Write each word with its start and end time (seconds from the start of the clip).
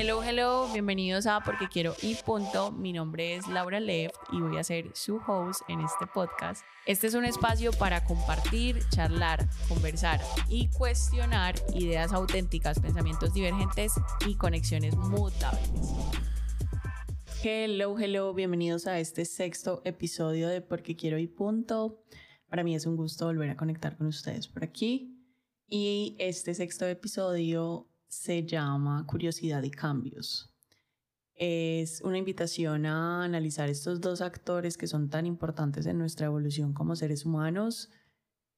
Hello, 0.00 0.22
hello, 0.22 0.68
bienvenidos 0.72 1.26
a 1.26 1.40
Porque 1.40 1.66
Quiero 1.66 1.92
y 2.02 2.14
Punto. 2.14 2.70
Mi 2.70 2.92
nombre 2.92 3.34
es 3.34 3.48
Laura 3.48 3.80
Left 3.80 4.14
y 4.32 4.40
voy 4.40 4.56
a 4.56 4.62
ser 4.62 4.92
su 4.94 5.16
host 5.16 5.62
en 5.66 5.80
este 5.80 6.06
podcast. 6.06 6.62
Este 6.86 7.08
es 7.08 7.14
un 7.14 7.24
espacio 7.24 7.72
para 7.72 8.04
compartir, 8.04 8.78
charlar, 8.90 9.48
conversar 9.66 10.20
y 10.48 10.68
cuestionar 10.68 11.56
ideas 11.74 12.12
auténticas, 12.12 12.78
pensamientos 12.78 13.34
divergentes 13.34 13.94
y 14.24 14.36
conexiones 14.36 14.94
mutables. 14.94 15.88
Hello, 17.42 17.98
hello, 17.98 18.32
bienvenidos 18.34 18.86
a 18.86 19.00
este 19.00 19.24
sexto 19.24 19.82
episodio 19.84 20.46
de 20.46 20.60
Porque 20.60 20.94
Quiero 20.94 21.18
y 21.18 21.26
Punto. 21.26 22.04
Para 22.48 22.62
mí 22.62 22.76
es 22.76 22.86
un 22.86 22.94
gusto 22.94 23.26
volver 23.26 23.50
a 23.50 23.56
conectar 23.56 23.96
con 23.96 24.06
ustedes 24.06 24.46
por 24.46 24.62
aquí. 24.62 25.18
Y 25.68 26.14
este 26.20 26.54
sexto 26.54 26.86
episodio 26.86 27.88
se 28.08 28.44
llama 28.44 29.04
Curiosidad 29.06 29.62
y 29.62 29.70
Cambios. 29.70 30.50
Es 31.34 32.00
una 32.00 32.18
invitación 32.18 32.84
a 32.86 33.22
analizar 33.22 33.68
estos 33.68 34.00
dos 34.00 34.20
actores 34.20 34.76
que 34.76 34.88
son 34.88 35.08
tan 35.08 35.24
importantes 35.24 35.86
en 35.86 35.98
nuestra 35.98 36.26
evolución 36.26 36.72
como 36.72 36.96
seres 36.96 37.24
humanos, 37.24 37.90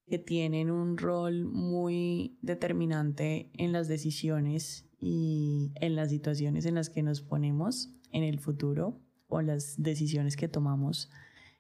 que 0.07 0.19
tienen 0.19 0.71
un 0.71 0.97
rol 0.97 1.45
muy 1.45 2.39
determinante 2.41 3.51
en 3.55 3.73
las 3.73 3.87
decisiones 3.87 4.87
y 4.99 5.73
en 5.77 5.95
las 5.95 6.11
situaciones 6.11 6.65
en 6.65 6.75
las 6.75 6.91
que 6.91 7.03
nos 7.03 7.21
ponemos 7.21 7.91
en 8.13 8.25
el 8.25 8.41
futuro 8.41 8.99
o 9.29 9.43
las 9.43 9.81
decisiones 9.83 10.37
que 10.37 10.49
tomamos 10.49 11.11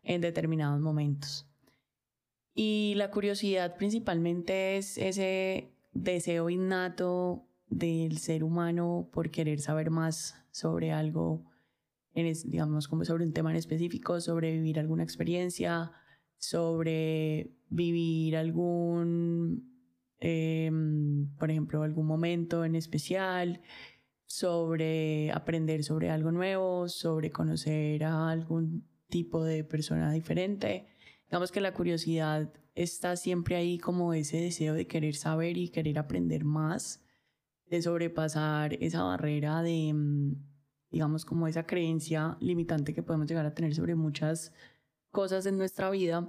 en 0.02 0.20
determinados 0.20 0.80
momentos. 0.80 1.46
Y 2.54 2.94
la 2.96 3.10
curiosidad 3.10 3.76
principalmente 3.76 4.76
es 4.76 4.98
ese 4.98 5.72
deseo 5.92 6.50
innato 6.50 7.46
del 7.70 8.18
ser 8.18 8.44
humano 8.44 9.08
por 9.12 9.30
querer 9.30 9.60
saber 9.60 9.90
más 9.90 10.34
sobre 10.50 10.92
algo, 10.92 11.46
digamos, 12.14 12.88
como 12.88 13.04
sobre 13.04 13.24
un 13.24 13.32
tema 13.32 13.50
en 13.50 13.56
específico, 13.56 14.20
sobre 14.20 14.52
vivir 14.52 14.78
alguna 14.78 15.04
experiencia, 15.04 15.92
sobre 16.36 17.52
vivir 17.68 18.36
algún, 18.36 19.72
em, 20.18 21.28
por 21.38 21.50
ejemplo, 21.50 21.82
algún 21.82 22.06
momento 22.06 22.64
en 22.64 22.74
especial, 22.74 23.60
sobre 24.26 25.30
aprender 25.32 25.82
sobre 25.84 26.10
algo 26.10 26.32
nuevo, 26.32 26.88
sobre 26.88 27.30
conocer 27.30 28.04
a 28.04 28.30
algún 28.30 28.84
tipo 29.08 29.44
de 29.44 29.64
persona 29.64 30.12
diferente. 30.12 30.86
Digamos 31.26 31.52
que 31.52 31.60
la 31.60 31.74
curiosidad 31.74 32.52
está 32.74 33.16
siempre 33.16 33.56
ahí 33.56 33.78
como 33.78 34.14
ese 34.14 34.38
deseo 34.40 34.74
de 34.74 34.86
querer 34.86 35.14
saber 35.14 35.56
y 35.56 35.68
querer 35.68 35.98
aprender 35.98 36.44
más 36.44 37.04
de 37.70 37.82
sobrepasar 37.82 38.74
esa 38.74 39.02
barrera 39.04 39.62
de, 39.62 39.92
mm, 39.94 40.34
digamos, 40.90 41.24
como 41.24 41.46
esa 41.46 41.64
creencia 41.64 42.36
limitante 42.40 42.92
que 42.92 43.02
podemos 43.02 43.28
llegar 43.28 43.46
a 43.46 43.54
tener 43.54 43.74
sobre 43.74 43.94
muchas 43.94 44.52
cosas 45.10 45.46
en 45.46 45.56
nuestra 45.56 45.90
vida. 45.90 46.28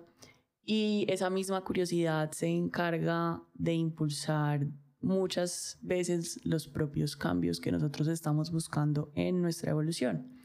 Y 0.63 1.05
esa 1.09 1.29
misma 1.29 1.63
curiosidad 1.63 2.31
se 2.31 2.47
encarga 2.47 3.41
de 3.55 3.73
impulsar 3.73 4.67
muchas 5.01 5.79
veces 5.81 6.39
los 6.43 6.67
propios 6.67 7.15
cambios 7.15 7.59
que 7.59 7.71
nosotros 7.71 8.07
estamos 8.07 8.51
buscando 8.51 9.11
en 9.15 9.41
nuestra 9.41 9.71
evolución. 9.71 10.39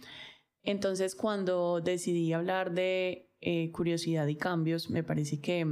Entonces, 0.63 1.15
cuando 1.15 1.81
decidí 1.83 2.33
hablar 2.33 2.73
de 2.73 3.31
eh, 3.41 3.71
curiosidad 3.71 4.27
y 4.27 4.37
cambios, 4.37 4.89
me 4.89 5.05
parece 5.05 5.41
que 5.41 5.67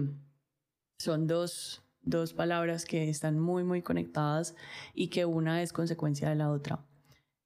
son 0.99 1.27
dos 1.27 1.84
dos 2.05 2.33
palabras 2.33 2.85
que 2.85 3.09
están 3.09 3.39
muy, 3.39 3.65
muy 3.65 3.83
conectadas 3.83 4.55
y 4.95 5.09
que 5.09 5.25
una 5.25 5.63
es 5.63 5.73
consecuencia 5.73 6.29
de 6.29 6.37
la 6.37 6.51
otra. 6.51 6.85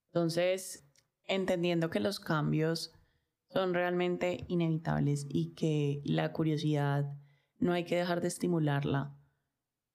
Entonces, 0.07 0.85
entendiendo 1.27 1.91
que 1.91 2.01
los 2.01 2.21
cambios 2.21 2.93
son 3.51 3.75
realmente 3.75 4.45
inevitables 4.49 5.27
y 5.29 5.55
que 5.55 6.03
la 6.05 6.33
curiosidad 6.33 7.13
no 7.59 7.73
hay 7.73 7.85
que 7.85 7.97
dejar 7.97 8.21
de 8.21 8.29
estimularla, 8.29 9.17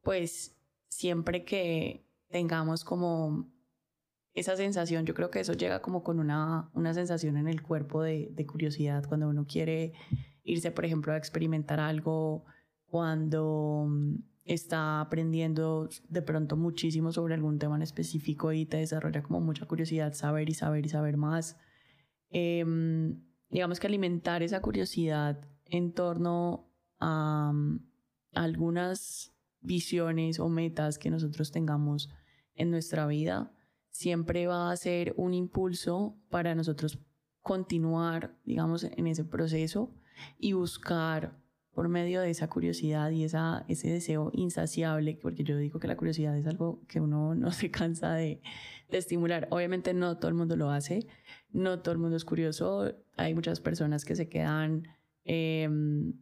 pues 0.02 0.56
siempre 0.90 1.44
que 1.44 2.06
tengamos 2.30 2.84
como 2.84 3.52
esa 4.34 4.56
sensación, 4.56 5.06
yo 5.06 5.14
creo 5.14 5.30
que 5.30 5.40
eso 5.40 5.54
llega 5.54 5.82
como 5.82 6.04
con 6.04 6.20
una, 6.20 6.70
una 6.74 6.94
sensación 6.94 7.38
en 7.38 7.48
el 7.48 7.62
cuerpo 7.62 8.02
de, 8.02 8.30
de 8.32 8.46
curiosidad, 8.46 9.06
cuando 9.08 9.30
uno 9.30 9.46
quiere 9.46 9.94
irse, 10.44 10.72
por 10.72 10.86
ejemplo, 10.86 11.14
a 11.14 11.18
experimentar 11.18 11.80
algo, 11.80 12.44
cuando 12.86 13.88
está 14.46 15.00
aprendiendo 15.00 15.90
de 16.10 16.22
pronto 16.22 16.58
muchísimo 16.58 17.12
sobre 17.12 17.34
algún 17.34 17.60
tema 17.60 17.76
en 17.76 17.82
específico 17.82 18.52
y 18.52 18.66
te 18.66 18.78
desarrolla 18.78 19.24
como 19.24 19.40
mucha 19.40 19.66
curiosidad 19.66 20.14
saber 20.14 20.50
y 20.50 20.54
saber 20.54 20.86
y 20.86 20.90
saber 20.90 21.18
más. 21.18 21.58
Em, 22.30 23.22
digamos 23.50 23.80
que 23.80 23.88
alimentar 23.88 24.44
esa 24.44 24.62
curiosidad 24.62 25.48
en 25.66 25.94
torno 25.94 26.70
a, 27.00 27.54
a 28.34 28.44
algunas 28.44 29.34
visiones 29.62 30.40
o 30.40 30.50
metas 30.50 30.98
que 30.98 31.10
nosotros 31.10 31.52
tengamos 31.52 32.10
en 32.56 32.70
nuestra 32.70 33.08
vida 33.08 33.52
siempre 33.90 34.48
va 34.48 34.72
a 34.72 34.76
ser 34.76 35.14
un 35.18 35.34
impulso 35.34 36.18
para 36.30 36.56
nosotros 36.56 37.00
continuar, 37.42 38.36
digamos, 38.44 38.84
en 38.84 39.08
ese 39.08 39.24
proceso 39.24 39.94
y 40.38 40.54
buscar 40.54 41.43
por 41.74 41.90
medio 41.90 42.22
de 42.22 42.30
esa 42.30 42.48
curiosidad 42.48 43.10
y 43.12 43.24
esa, 43.24 43.66
ese 43.68 43.90
deseo 43.90 44.30
insaciable, 44.34 45.18
porque 45.22 45.44
yo 45.44 45.58
digo 45.58 45.80
que 45.80 45.88
la 45.88 45.98
curiosidad 45.98 46.38
es 46.38 46.46
algo 46.46 46.82
que 46.88 47.00
uno 47.00 47.36
no 47.36 47.52
se 47.52 47.72
cansa 47.72 48.14
de, 48.14 48.42
estimular. 48.90 49.48
Obviamente 49.50 49.96
no 49.96 50.18
todo 50.18 50.30
el 50.30 50.36
mundo 50.36 50.56
lo 50.56 50.70
hace, 50.70 51.08
no 51.52 51.80
todo 51.80 51.94
el 51.94 51.98
mundo 51.98 52.16
es 52.16 52.26
curioso, 52.26 52.94
hay 53.18 53.34
muchas 53.34 53.60
personas 53.60 54.06
que 54.06 54.16
se 54.16 54.30
quedan, 54.30 54.84
em, 55.24 56.14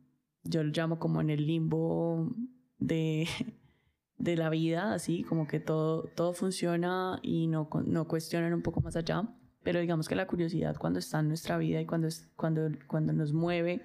yo 0.44 0.63
lo 0.63 0.72
llamo 0.72 0.97
como 0.97 1.19
en 1.19 1.31
el 1.31 1.45
limbo 1.45 2.33
de, 2.78 3.28
de 4.18 4.38
la 4.38 4.50
vida, 4.50 4.94
así 4.94 5.23
como 5.23 5.47
que 5.47 5.59
todo, 5.59 6.03
todo 6.16 6.31
funciona 6.31 7.19
y 7.22 7.47
no, 7.47 7.68
no 7.85 8.07
cuestionan 8.07 8.53
un 8.53 8.62
poco 8.62 8.79
más 8.79 8.95
allá, 8.95 9.28
pero 9.63 9.81
digamos 9.81 10.07
que 10.07 10.16
la 10.16 10.28
curiosidad 10.28 10.78
cuando 10.78 11.00
está 11.00 11.19
en 11.19 11.28
nuestra 11.28 11.57
vida 11.57 11.81
y 11.81 11.85
cuando, 11.85 12.07
cuando, 12.38 12.69
cuando 12.88 13.12
nos 13.12 13.33
mueve, 13.33 13.81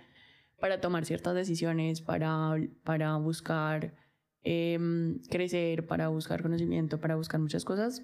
para 0.58 0.80
tomar 0.80 1.04
ciertas 1.04 1.34
decisiones, 1.34 2.00
para, 2.00 2.56
para 2.84 3.16
buscar 3.16 3.94
em, 4.42 5.20
crecer, 5.30 5.86
para 5.86 6.08
buscar 6.08 6.42
conocimiento, 6.42 7.00
para 7.00 7.16
buscar 7.16 7.40
muchas 7.40 7.64
cosas, 7.64 8.02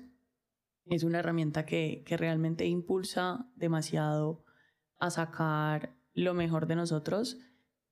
es 0.87 1.05
una 1.05 1.21
herramienta 1.21 1.65
que, 1.65 2.03
que 2.05 2.17
realmente 2.17 2.67
impulsa 2.67 3.47
demasiado 3.57 4.45
a 4.99 5.11
sacar 5.11 5.97
lo 6.15 6.35
mejor 6.35 6.67
de 6.67 6.77
nosotros 6.77 7.39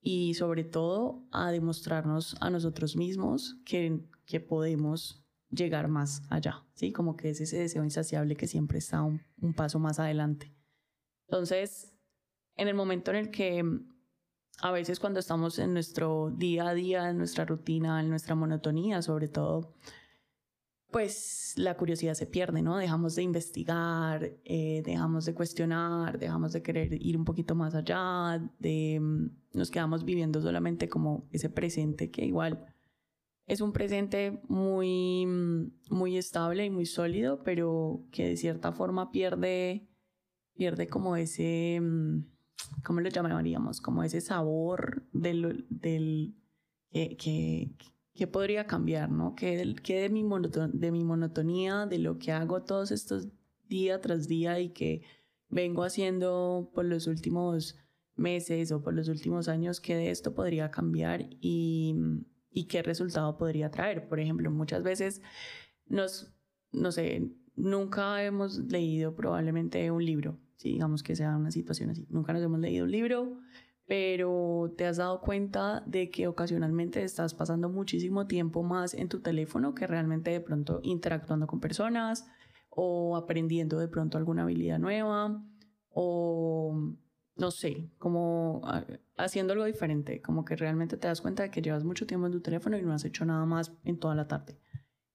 y 0.00 0.34
sobre 0.34 0.64
todo 0.64 1.26
a 1.30 1.50
demostrarnos 1.50 2.36
a 2.40 2.50
nosotros 2.50 2.96
mismos 2.96 3.56
que, 3.64 4.00
que 4.26 4.40
podemos 4.40 5.24
llegar 5.50 5.88
más 5.88 6.22
allá, 6.30 6.64
¿sí? 6.74 6.92
Como 6.92 7.16
que 7.16 7.30
es 7.30 7.40
ese 7.40 7.58
deseo 7.58 7.84
insaciable 7.84 8.36
que 8.36 8.46
siempre 8.46 8.78
está 8.78 9.02
un, 9.02 9.20
un 9.40 9.52
paso 9.52 9.78
más 9.78 9.98
adelante. 9.98 10.54
Entonces, 11.26 11.92
en 12.56 12.68
el 12.68 12.74
momento 12.74 13.10
en 13.10 13.16
el 13.16 13.30
que 13.30 13.64
a 14.60 14.72
veces 14.72 15.00
cuando 15.00 15.20
estamos 15.20 15.58
en 15.58 15.72
nuestro 15.72 16.30
día 16.30 16.68
a 16.68 16.74
día, 16.74 17.10
en 17.10 17.18
nuestra 17.18 17.44
rutina, 17.44 18.00
en 18.00 18.10
nuestra 18.10 18.34
monotonía 18.34 19.02
sobre 19.02 19.28
todo, 19.28 19.74
pues 20.90 21.54
la 21.56 21.76
curiosidad 21.76 22.14
se 22.14 22.26
pierde, 22.26 22.62
¿no? 22.62 22.76
Dejamos 22.76 23.14
de 23.14 23.22
investigar, 23.22 24.32
eh, 24.44 24.82
dejamos 24.84 25.24
de 25.24 25.34
cuestionar, 25.34 26.18
dejamos 26.18 26.52
de 26.52 26.62
querer 26.62 26.92
ir 27.00 27.16
un 27.16 27.24
poquito 27.24 27.54
más 27.54 27.74
allá, 27.74 28.42
de, 28.58 28.98
mm, 29.00 29.58
nos 29.58 29.70
quedamos 29.70 30.04
viviendo 30.04 30.40
solamente 30.40 30.88
como 30.88 31.28
ese 31.30 31.48
presente 31.48 32.10
que 32.10 32.24
igual 32.24 32.66
es 33.46 33.60
un 33.60 33.72
presente 33.72 34.40
muy, 34.48 35.26
mm, 35.26 35.72
muy 35.90 36.16
estable 36.16 36.64
y 36.64 36.70
muy 36.70 36.86
sólido, 36.86 37.42
pero 37.42 38.04
que 38.12 38.28
de 38.28 38.36
cierta 38.36 38.72
forma 38.72 39.10
pierde, 39.10 39.88
pierde 40.54 40.86
como 40.88 41.16
ese 41.16 41.80
mm, 41.80 42.24
¿cómo 42.84 43.00
lo 43.00 43.08
llamaríamos? 43.08 43.80
Como 43.80 44.02
ese 44.02 44.20
sabor 44.20 45.06
del, 45.12 45.66
del 45.68 46.34
que, 46.90 47.16
que, 47.16 47.70
que, 48.14 48.26
podría 48.26 48.66
cambiar, 48.66 49.10
¿no? 49.10 49.34
Que, 49.34 49.74
que 49.82 50.00
de, 50.00 50.08
mi 50.08 50.24
de 50.72 50.92
mi 50.92 51.04
monotonía, 51.04 51.86
de 51.86 51.98
lo 51.98 52.18
que 52.18 52.32
hago 52.32 52.62
todos 52.62 52.90
estos 52.90 53.28
día 53.68 54.00
tras 54.00 54.28
día 54.28 54.60
y 54.60 54.70
que 54.70 55.02
vengo 55.48 55.84
haciendo 55.84 56.70
por 56.74 56.84
los 56.84 57.06
últimos 57.06 57.76
meses 58.16 58.72
o 58.72 58.82
por 58.82 58.94
los 58.94 59.08
últimos 59.08 59.48
años, 59.48 59.80
que 59.80 59.96
de 59.96 60.10
esto 60.10 60.34
podría 60.34 60.70
cambiar 60.70 61.28
y, 61.40 61.94
y 62.50 62.64
qué 62.66 62.82
resultado 62.82 63.36
podría 63.36 63.70
traer. 63.70 64.08
Por 64.08 64.20
ejemplo, 64.20 64.50
muchas 64.50 64.82
veces 64.82 65.22
nos, 65.86 66.32
no 66.72 66.92
sé, 66.92 67.30
nunca 67.56 68.22
hemos 68.24 68.58
leído 68.58 69.14
probablemente 69.14 69.90
un 69.90 70.04
libro 70.04 70.38
si 70.60 70.72
digamos 70.72 71.02
que 71.02 71.16
sea 71.16 71.34
una 71.38 71.50
situación 71.50 71.88
así. 71.88 72.06
Nunca 72.10 72.34
nos 72.34 72.42
hemos 72.42 72.60
leído 72.60 72.84
un 72.84 72.90
libro, 72.90 73.38
pero 73.86 74.74
te 74.76 74.84
has 74.84 74.98
dado 74.98 75.22
cuenta 75.22 75.82
de 75.86 76.10
que 76.10 76.28
ocasionalmente 76.28 77.02
estás 77.02 77.32
pasando 77.32 77.70
muchísimo 77.70 78.26
tiempo 78.26 78.62
más 78.62 78.92
en 78.92 79.08
tu 79.08 79.20
teléfono 79.20 79.74
que 79.74 79.86
realmente 79.86 80.30
de 80.30 80.40
pronto 80.40 80.80
interactuando 80.82 81.46
con 81.46 81.60
personas 81.60 82.26
o 82.68 83.16
aprendiendo 83.16 83.78
de 83.78 83.88
pronto 83.88 84.18
alguna 84.18 84.42
habilidad 84.42 84.78
nueva 84.78 85.42
o 85.88 86.94
no 87.36 87.50
sé, 87.50 87.90
como 87.96 88.60
haciendo 89.16 89.54
algo 89.54 89.64
diferente, 89.64 90.20
como 90.20 90.44
que 90.44 90.56
realmente 90.56 90.98
te 90.98 91.08
das 91.08 91.22
cuenta 91.22 91.42
de 91.44 91.50
que 91.50 91.62
llevas 91.62 91.84
mucho 91.84 92.06
tiempo 92.06 92.26
en 92.26 92.32
tu 92.32 92.42
teléfono 92.42 92.76
y 92.76 92.82
no 92.82 92.92
has 92.92 93.06
hecho 93.06 93.24
nada 93.24 93.46
más 93.46 93.72
en 93.84 93.98
toda 93.98 94.14
la 94.14 94.28
tarde. 94.28 94.60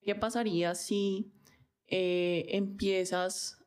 ¿Qué 0.02 0.16
pasaría 0.16 0.74
si 0.74 1.32
eh, 1.88 2.48
empiezas, 2.50 3.64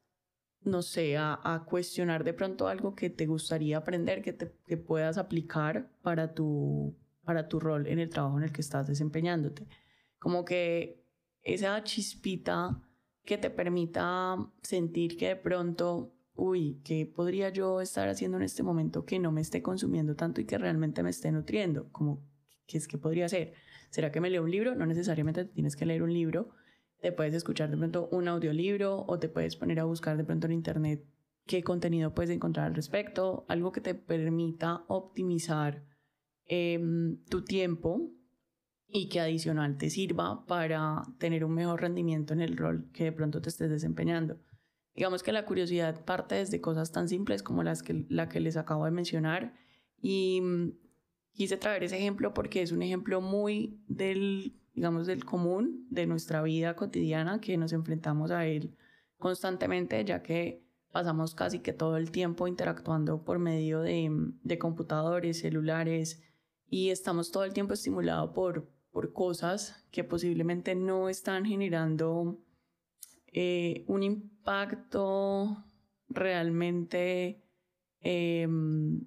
no 0.63 0.83
sé, 0.83 1.17
a, 1.17 1.39
a, 1.43 1.65
cuestionar 1.65 2.25
de 2.25 2.35
pronto 2.35 2.69
algo 2.69 2.95
que 2.95 3.11
te 3.11 3.27
gustaría 3.27 3.79
aprender, 3.79 4.23
que, 4.23 4.33
te, 4.33 4.53
que 4.67 4.77
puedas 4.77 5.19
aplicar 5.19 5.91
para 6.03 6.35
tu, 6.35 6.95
para 7.25 7.49
tu 7.49 7.61
rol 7.61 7.87
en 7.87 7.99
el 7.99 8.11
trabajo 8.11 8.39
en 8.39 8.45
el 8.45 8.53
que 8.53 8.61
estás 8.61 8.87
desempeñándote? 8.87 9.67
Como 10.19 10.45
que 10.45 11.05
esa 11.43 11.83
chispita 11.85 12.81
que 13.25 13.39
te 13.39 13.51
permita 13.51 14.37
sentir 14.63 15.17
que 15.17 15.29
de 15.29 15.37
pronto 15.37 16.13
uy, 16.39 16.81
¿qué 16.85 17.05
podría 17.05 17.51
yo 17.51 17.81
estar 17.81 18.09
haciendo 18.09 18.37
en 18.37 18.45
este 18.45 18.63
momento 18.63 19.05
que 19.05 19.19
no 19.19 19.33
me 19.33 19.41
esté 19.41 19.61
consumiendo 19.61 20.15
tanto 20.15 20.41
y 20.41 20.45
que 20.45 20.57
realmente 20.57 21.03
me 21.03 21.11
esté 21.11 21.33
nutriendo? 21.33 21.91
Como, 21.91 22.23
¿qué 22.67 22.79
es 22.79 22.87
que 22.87 22.97
podría 22.97 23.29
ser? 23.29 23.55
¿Será 23.91 24.13
que 24.13 24.21
me 24.21 24.31
leo 24.31 24.45
un 24.45 24.51
libro? 24.51 24.77
No 24.77 24.87
necesariamente 24.87 25.45
tienes 25.45 25.75
que 25.75 25.85
leer 25.85 26.03
un 26.03 26.13
libro. 26.13 26.51
Te 27.01 27.13
puedes 27.13 27.35
escuchar 27.35 27.71
de 27.71 27.77
pronto 27.77 28.09
un 28.11 28.29
audiolibro 28.29 29.05
o 29.07 29.19
te 29.19 29.29
puedes 29.29 29.57
poner 29.57 29.79
a 29.81 29.85
buscar 29.85 30.17
de 30.17 30.25
pronto 30.25 30.47
en 30.47 30.53
internet 30.53 31.05
qué 31.47 31.63
contenido 31.63 32.15
puedes 32.15 32.31
encontrar 32.31 32.67
al 32.67 32.75
respecto, 32.75 33.45
algo 33.49 33.73
que 33.73 33.81
te 33.81 33.95
permita 33.95 34.85
optimizar 34.89 35.85
em, 36.47 37.25
tu 37.25 37.43
tiempo 37.43 38.11
y 38.87 39.09
que 39.09 39.21
adicional 39.21 39.77
te 39.79 39.91
sirva 39.91 40.45
para 40.47 41.03
tener 41.19 41.45
un 41.45 41.55
mejor 41.55 41.81
rendimiento 41.81 42.33
en 42.35 42.41
el 42.41 42.57
rol 42.57 42.91
que 42.93 43.05
de 43.05 43.13
pronto 43.13 43.41
te 43.41 43.49
estés 43.49 43.71
desempeñando. 43.71 44.39
Digamos 44.95 45.23
que 45.23 45.33
la 45.33 45.45
curiosidad 45.45 46.05
parte 46.05 46.35
desde 46.35 46.61
cosas 46.61 46.91
tan 46.91 47.09
simples 47.09 47.43
como 47.43 47.63
las 47.63 47.83
que, 47.83 48.05
la 48.09 48.29
que 48.29 48.41
les 48.41 48.57
acabo 48.57 48.85
de 48.85 48.91
mencionar 48.91 49.55
y 50.01 50.41
mm, 50.41 50.73
quise 51.33 51.57
traer 51.57 51.85
ese 51.85 51.99
ejemplo 51.99 52.35
porque 52.35 52.63
es 52.63 52.73
un 52.73 52.83
ejemplo 52.83 53.21
muy 53.21 53.81
del, 53.87 54.59
digamos, 54.79 55.09
del 55.09 55.25
común 55.25 55.89
de 55.91 56.07
nuestra 56.07 56.41
vida 56.41 56.77
cotidiana 56.77 57.41
que 57.41 57.57
nos 57.57 57.73
enfrentamos 57.73 58.31
a 58.31 58.47
él 58.47 58.77
constantemente 59.17 60.05
ya 60.05 60.23
que 60.23 60.65
pasamos 60.93 61.35
casi 61.35 61.59
que 61.59 61.73
todo 61.73 61.97
el 61.97 62.13
tiempo 62.13 62.47
interactuando 62.47 63.25
por 63.25 63.41
medio 63.41 63.81
de, 63.81 64.09
de 64.45 64.59
computadores, 64.61 65.41
celulares 65.41 66.23
y 66.69 66.91
estamos 66.91 67.33
todo 67.33 67.43
el 67.43 67.53
tiempo 67.53 67.75
estimulados 67.75 68.31
por, 68.37 68.71
por 68.93 69.13
cosas 69.13 69.85
que 69.91 70.05
posiblemente 70.05 70.77
no 70.77 71.09
están 71.09 71.45
generando 71.45 72.39
eh, 73.33 73.85
un 73.89 74.05
impacto 74.05 75.65
realmente 76.09 77.43
em, 78.01 79.01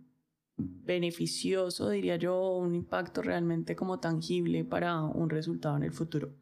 beneficioso, 0.83 1.89
diría 1.89 2.15
yo, 2.15 2.57
un 2.57 2.75
impacto 2.75 3.21
realmente 3.21 3.75
como 3.75 3.99
tangible 3.99 4.63
para 4.63 5.01
un 5.01 5.29
resultado 5.29 5.77
en 5.77 5.83
el 5.83 5.91
futuro. 5.91 6.33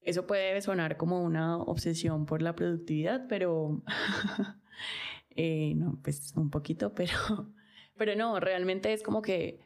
Eso 0.00 0.26
puede 0.26 0.60
sonar 0.62 0.96
como 0.96 1.22
una 1.22 1.58
obsesión 1.58 2.26
por 2.26 2.40
la 2.42 2.54
productividad, 2.54 3.26
pero 3.28 3.82
eh, 5.30 5.74
no, 5.76 5.98
pues 6.02 6.32
un 6.36 6.50
poquito, 6.50 6.94
pero, 6.94 7.12
pero 7.96 8.16
no, 8.16 8.40
realmente 8.40 8.92
es 8.92 9.02
como 9.02 9.22
que 9.22 9.60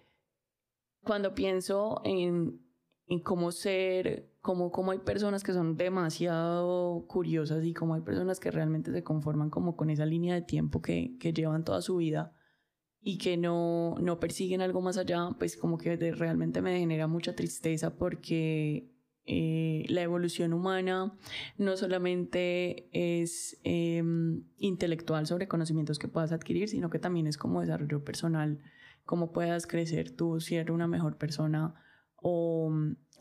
cuando 1.05 1.35
pienso 1.35 2.00
en, 2.05 2.61
en 3.06 3.21
cómo 3.21 3.53
ser 3.53 4.31
como, 4.41 4.73
como 4.73 4.91
hay 4.91 4.99
personas 4.99 5.45
que 5.45 5.53
son 5.53 5.77
demasiado 5.77 7.06
curiosas 7.06 7.65
y 7.65 7.73
como 7.73 7.95
hay 7.95 8.00
personas 8.00 8.41
que 8.41 8.50
realmente 8.50 8.93
se 8.93 9.05
conforman 9.05 9.50
como 9.50 9.77
con 9.77 9.88
esa 9.88 10.05
línea 10.05 10.35
de 10.35 10.43
tiempo 10.43 10.83
que, 10.83 11.17
que 11.21 11.33
llevan 11.33 11.65
toda 11.65 11.81
su 11.81 11.97
vida 11.97 12.35
y 13.02 13.19
que 13.19 13.37
no, 13.37 13.96
no 14.00 14.20
persiguen 14.20 14.60
algo 14.60 14.81
más 14.81 14.96
allá, 14.96 15.31
pues 15.38 15.56
como 15.56 15.76
que 15.78 15.96
realmente 15.96 16.62
me 16.62 16.78
genera 16.78 17.06
mucha 17.06 17.34
tristeza 17.34 17.96
porque 17.96 18.90
eh, 19.25 19.84
la 19.88 20.02
evolución 20.02 20.52
humana 20.52 21.16
no 21.58 21.76
solamente 21.76 22.88
es 22.93 23.60
em, 23.64 24.44
intelectual 24.56 25.26
sobre 25.26 25.49
conocimientos 25.49 25.99
que 25.99 26.08
puedas 26.08 26.32
adquirir, 26.32 26.69
sino 26.69 26.90
que 26.90 26.99
también 26.99 27.26
es 27.26 27.37
como 27.37 27.60
desarrollo 27.60 28.04
personal, 28.04 28.60
cómo 29.04 29.32
puedas 29.32 29.66
crecer 29.66 30.10
tú, 30.10 30.40
ser 30.40 30.70
una 30.70 30.87
mejor 30.87 31.19
persona 31.19 31.75
o 32.16 32.70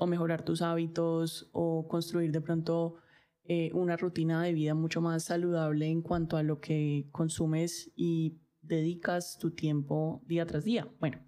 o 0.01 0.07
mejorar 0.07 0.43
tus 0.43 0.63
hábitos 0.63 1.47
o 1.51 1.87
construir 1.87 2.31
de 2.31 2.41
pronto 2.41 2.95
eh, 3.43 3.69
una 3.73 3.97
rutina 3.97 4.41
de 4.41 4.51
vida 4.51 4.73
mucho 4.73 4.99
más 4.99 5.25
saludable 5.25 5.85
en 5.85 6.01
cuanto 6.01 6.37
a 6.37 6.43
lo 6.43 6.59
que 6.59 7.07
consumes 7.11 7.91
y 7.95 8.40
dedicas 8.61 9.37
tu 9.37 9.51
tiempo 9.51 10.21
día 10.25 10.45
tras 10.45 10.63
día. 10.63 10.87
Bueno, 10.99 11.19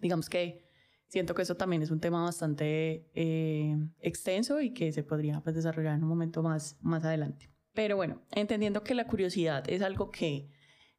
digamos 0.00 0.28
que 0.28 0.64
siento 1.08 1.34
que 1.34 1.42
eso 1.42 1.56
también 1.56 1.82
es 1.82 1.90
un 1.90 2.00
tema 2.00 2.22
bastante 2.22 3.08
eh, 3.14 3.76
extenso 4.00 4.60
y 4.60 4.72
que 4.72 4.92
se 4.92 5.02
podría 5.02 5.40
pues, 5.40 5.54
desarrollar 5.54 5.94
en 5.94 6.02
un 6.02 6.08
momento 6.08 6.42
más, 6.42 6.76
más 6.80 7.04
adelante. 7.04 7.50
Pero 7.72 7.96
bueno, 7.96 8.22
entendiendo 8.30 8.82
que 8.82 8.94
la 8.94 9.06
curiosidad 9.06 9.64
es 9.68 9.82
algo 9.82 10.10
que 10.10 10.50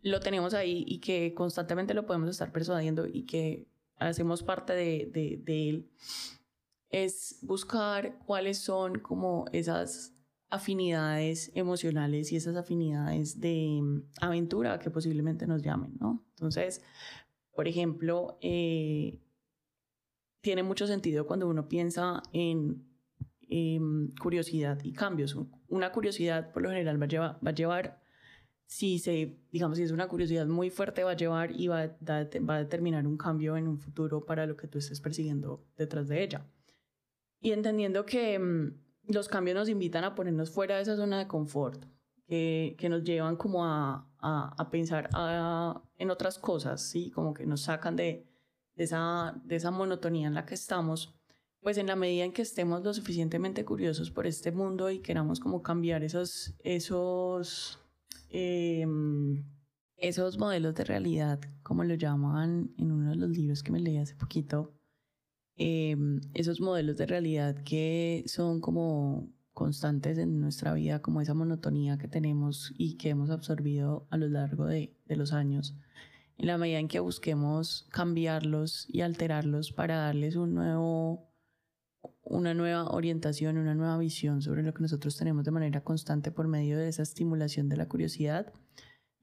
lo 0.02 0.20
tenemos 0.20 0.54
ahí 0.54 0.84
y 0.88 1.00
que 1.00 1.34
constantemente 1.34 1.94
lo 1.94 2.06
podemos 2.06 2.30
estar 2.30 2.52
persuadiendo 2.52 3.08
y 3.08 3.26
que 3.26 3.68
hacemos 3.98 4.44
parte 4.44 4.74
de, 4.74 5.10
de, 5.12 5.42
de 5.44 5.70
él, 5.70 5.92
es 6.90 7.40
buscar 7.42 8.20
cuáles 8.26 8.60
son 8.60 9.00
como 9.00 9.46
esas 9.52 10.15
afinidades 10.56 11.52
emocionales 11.56 12.32
y 12.32 12.36
esas 12.36 12.56
afinidades 12.56 13.40
de 13.40 13.80
mm, 13.82 14.02
aventura 14.22 14.80
que 14.80 14.90
posiblemente 14.90 15.48
nos 15.48 15.62
llamen, 15.62 15.96
¿no? 16.00 16.26
Entonces, 16.32 16.82
por 17.54 17.68
ejemplo, 17.68 18.38
eh, 18.42 19.22
tiene 20.42 20.64
mucho 20.64 20.88
sentido 20.88 21.26
cuando 21.26 21.48
uno 21.48 21.68
piensa 21.68 22.22
en 22.34 22.84
curiosidad 24.20 24.84
y 24.84 24.92
cambios. 24.92 25.38
Una 25.68 25.92
curiosidad 25.92 26.52
por 26.52 26.64
lo 26.64 26.70
general 26.70 27.00
va 27.00 27.06
a 27.06 27.10
llevar, 27.10 27.40
va 27.46 27.52
a 27.52 27.54
llevar 27.54 28.02
si 28.66 28.98
se, 28.98 29.38
digamos, 29.52 29.78
si 29.78 29.84
es 29.84 29.92
una 29.92 30.08
curiosidad 30.08 30.48
muy 30.48 30.72
fuerte, 30.72 31.04
va 31.04 31.12
a 31.12 31.16
llevar 31.16 31.52
y 31.52 31.68
va 31.68 31.96
va 32.10 32.56
a 32.56 32.60
determinar 32.60 33.06
un 33.06 33.18
cambio 33.18 33.56
en 33.56 33.68
un 33.68 33.78
futuro 33.78 34.26
para 34.26 34.48
lo 34.48 34.58
que 34.58 34.68
tú 34.68 34.80
estés 34.80 35.00
persiguiendo 35.00 35.64
detrás 35.78 36.08
de 36.08 36.24
ella 36.24 36.48
y 37.46 37.52
entendiendo 37.52 38.08
que 38.08 38.40
mm, 38.40 38.74
los 39.08 39.28
cambios 39.28 39.56
nos 39.56 39.70
invitan 39.70 40.04
a 40.04 40.16
ponernos 40.16 40.52
fuera 40.52 40.76
de 40.76 40.82
esa 40.82 40.96
zona 40.96 41.20
de 41.20 41.28
confort, 41.28 41.86
que, 42.28 42.76
que 42.78 42.90
nos 42.90 43.04
llevan 43.04 43.36
como 43.36 43.66
a, 43.66 44.08
a, 44.20 44.70
pensar 44.72 45.10
en 45.98 46.10
otras 46.10 46.40
cosas, 46.40 46.82
¿sí? 46.82 47.12
como 47.12 47.34
que 47.34 47.46
nos 47.46 47.62
sacan 47.62 47.96
de, 47.96 48.28
de, 48.76 48.84
esa, 48.84 49.40
de 49.44 49.56
esa 49.56 49.72
monotonía 49.72 50.28
en 50.28 50.34
la 50.34 50.46
que 50.46 50.56
estamos, 50.56 51.16
pues 51.62 51.78
en 51.78 51.88
la 51.88 51.96
medida 51.96 52.26
en 52.26 52.34
que 52.34 52.42
estemos 52.42 52.84
lo 52.84 52.94
suficientemente 52.94 53.66
curiosos 53.66 54.12
por 54.12 54.28
este 54.28 54.52
mundo 54.52 54.90
y 54.90 55.00
queramos 55.00 55.40
como 55.40 55.62
cambiar 55.62 56.04
esos, 56.04 56.56
esos, 56.64 57.80
em, 58.30 59.44
esos 59.98 60.38
modelos 60.38 60.76
de 60.76 60.84
realidad, 60.84 61.40
como 61.64 61.84
lo 61.84 61.96
llaman 61.96 62.74
en 62.78 62.92
uno 62.92 63.12
de 63.12 63.16
los 63.16 63.30
libros 63.30 63.64
que 63.64 63.72
me 63.72 63.80
leí 63.80 63.98
hace 63.98 64.16
poquito, 64.16 64.74
Em, 65.58 66.20
esos 66.34 66.60
modelos 66.60 66.98
de 66.98 67.06
realidad 67.06 67.56
que 67.64 68.24
son 68.28 68.60
como 68.60 69.30
constantes 69.54 70.18
en 70.18 70.42
nuestra 70.42 70.74
vida, 70.74 71.02
como 71.02 71.22
esa 71.22 71.34
monotonía 71.34 71.98
que 71.98 72.10
tenemos 72.10 72.74
y 72.78 72.98
que 72.98 73.10
hemos 73.10 73.30
absorbido 73.30 74.06
a 74.10 74.18
lo 74.18 74.28
largo 74.28 74.66
de, 74.66 74.94
de 75.06 75.16
los 75.16 75.32
años, 75.32 75.78
en 76.38 76.48
la 76.48 76.58
medida 76.58 76.80
en 76.80 76.90
que 76.90 77.00
busquemos 77.00 77.88
cambiarlos 77.92 78.86
y 78.90 79.00
alterarlos 79.00 79.72
para 79.72 79.96
darles 79.96 80.36
un 80.36 80.54
nuevo, 80.56 81.32
una 82.24 82.54
nueva 82.54 82.90
orientación, 82.90 83.58
una 83.58 83.76
nueva 83.76 83.98
visión 83.98 84.42
sobre 84.42 84.62
lo 84.62 84.74
que 84.74 84.82
nosotros 84.82 85.16
tenemos 85.16 85.46
de 85.46 85.52
manera 85.52 85.86
constante 85.86 86.32
por 86.32 86.50
medio 86.50 86.78
de 86.78 86.90
esa 86.90 87.04
estimulación 87.04 87.70
de 87.70 87.78
la 87.78 87.88
curiosidad, 87.88 88.52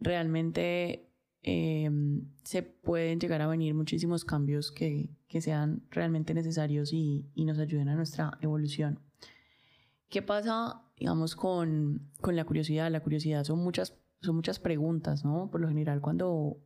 realmente 0.01 1.12
Em, 1.45 2.29
se 2.45 2.63
pueden 2.63 3.19
llegar 3.19 3.43
a 3.43 3.49
venir 3.49 3.75
muchísimos 3.75 4.25
cambios 4.25 4.71
que, 4.71 5.11
que 5.27 5.41
sean 5.41 5.83
realmente 5.91 6.35
necesarios 6.35 6.93
y, 6.93 7.27
y, 7.35 7.45
nos 7.45 7.59
ayuden 7.59 7.89
a 7.89 7.97
nuestra 7.97 8.39
evolución. 8.41 9.01
¿Qué 10.09 10.23
pasa, 10.23 10.83
digamos, 10.97 11.35
con, 11.35 12.13
con 12.21 12.37
la 12.37 12.45
curiosidad? 12.45 12.93
La 12.93 13.03
curiosidad 13.03 13.43
son 13.43 13.59
muchas, 13.59 13.99
son 14.21 14.37
muchas 14.37 14.61
preguntas, 14.61 15.25
¿no? 15.25 15.51
Por 15.51 15.61
lo 15.61 15.69
general, 15.69 16.01
cuando 16.01 16.59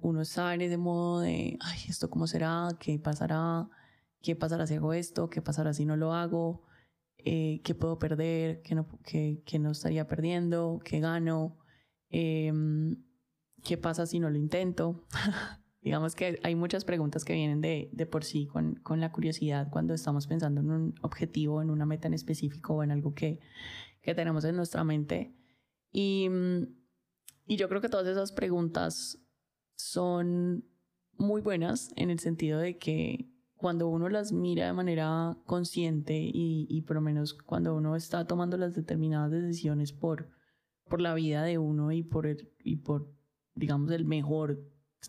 uno 0.00 0.22
está 0.22 0.54
en 0.54 0.62
ese 0.62 0.78
modo 0.78 1.20
de, 1.20 1.58
ay, 1.60 1.78
¿esto 1.88 2.08
cómo 2.08 2.26
será? 2.26 2.68
¿Qué 2.80 2.98
pasará? 2.98 3.68
¿Qué 4.22 4.34
pasará 4.36 4.66
si 4.66 4.74
hago 4.74 4.94
esto? 4.94 5.28
¿Qué 5.28 5.42
pasará 5.42 5.74
si 5.74 5.84
no 5.84 5.98
lo 5.98 6.14
hago? 6.14 6.62
Eh, 7.18 7.60
¿Qué 7.62 7.74
puedo 7.74 7.98
perder? 7.98 8.62
¿Qué 8.62 8.74
no, 8.74 8.86
qué, 9.04 9.42
qué 9.44 9.58
no 9.58 9.72
estaría 9.72 10.08
perdiendo? 10.08 10.80
¿Qué 10.82 11.00
gano? 11.00 11.58
Eh, 12.08 12.50
¿qué 13.64 13.76
pasa 13.76 14.06
si 14.06 14.20
no 14.20 14.30
lo 14.30 14.38
intento? 14.38 15.04
Digamos 15.82 16.14
que 16.14 16.38
hay 16.42 16.54
muchas 16.54 16.84
preguntas 16.84 17.24
que 17.24 17.34
vienen 17.34 17.60
de, 17.60 17.90
de 17.92 18.06
por 18.06 18.24
sí 18.24 18.46
con, 18.46 18.76
con, 18.76 19.00
la 19.00 19.12
curiosidad 19.12 19.68
cuando 19.70 19.92
estamos 19.92 20.26
pensando 20.26 20.62
en 20.62 20.70
un 20.70 20.94
objetivo, 21.02 21.60
en 21.60 21.68
una 21.68 21.84
meta 21.84 22.08
en 22.08 22.14
específico 22.14 22.74
o 22.74 22.82
en 22.82 22.90
algo 22.90 23.12
que 23.12 23.40
que 24.04 24.14
tenemos 24.14 24.44
en 24.44 24.54
nuestra 24.54 24.84
mente. 24.84 25.34
Y, 25.90 26.28
mm, 26.28 26.66
y 27.46 27.56
yo 27.56 27.68
creo 27.68 27.80
que 27.80 27.88
todas 27.88 28.06
esas 28.06 28.32
preguntas 28.32 29.18
son 29.76 30.64
muy 31.16 31.40
buenas 31.40 31.92
en 31.96 32.10
el 32.10 32.18
sentido 32.18 32.58
de 32.58 32.78
que 32.78 33.30
cuando 33.56 33.88
uno 33.88 34.08
las 34.08 34.32
mira 34.32 34.66
de 34.66 34.72
manera 34.74 35.38
consciente 35.46 36.18
y, 36.18 36.66
y 36.68 36.82
por 36.82 36.96
lo 36.96 37.00
menos 37.00 37.32
cuando 37.32 37.74
uno 37.74 37.96
está 37.96 38.26
tomando 38.26 38.58
las 38.58 38.74
determinadas 38.74 39.30
decisiones 39.30 39.92
por, 39.92 40.28
por 40.86 41.00
la 41.00 41.14
vida 41.14 41.42
de 41.42 41.56
uno 41.56 41.90
y 41.90 42.02
por, 42.02 42.26
y 42.62 42.76
por, 42.76 43.10
digamos, 43.54 43.90
el 43.92 44.04
mejor 44.04 44.60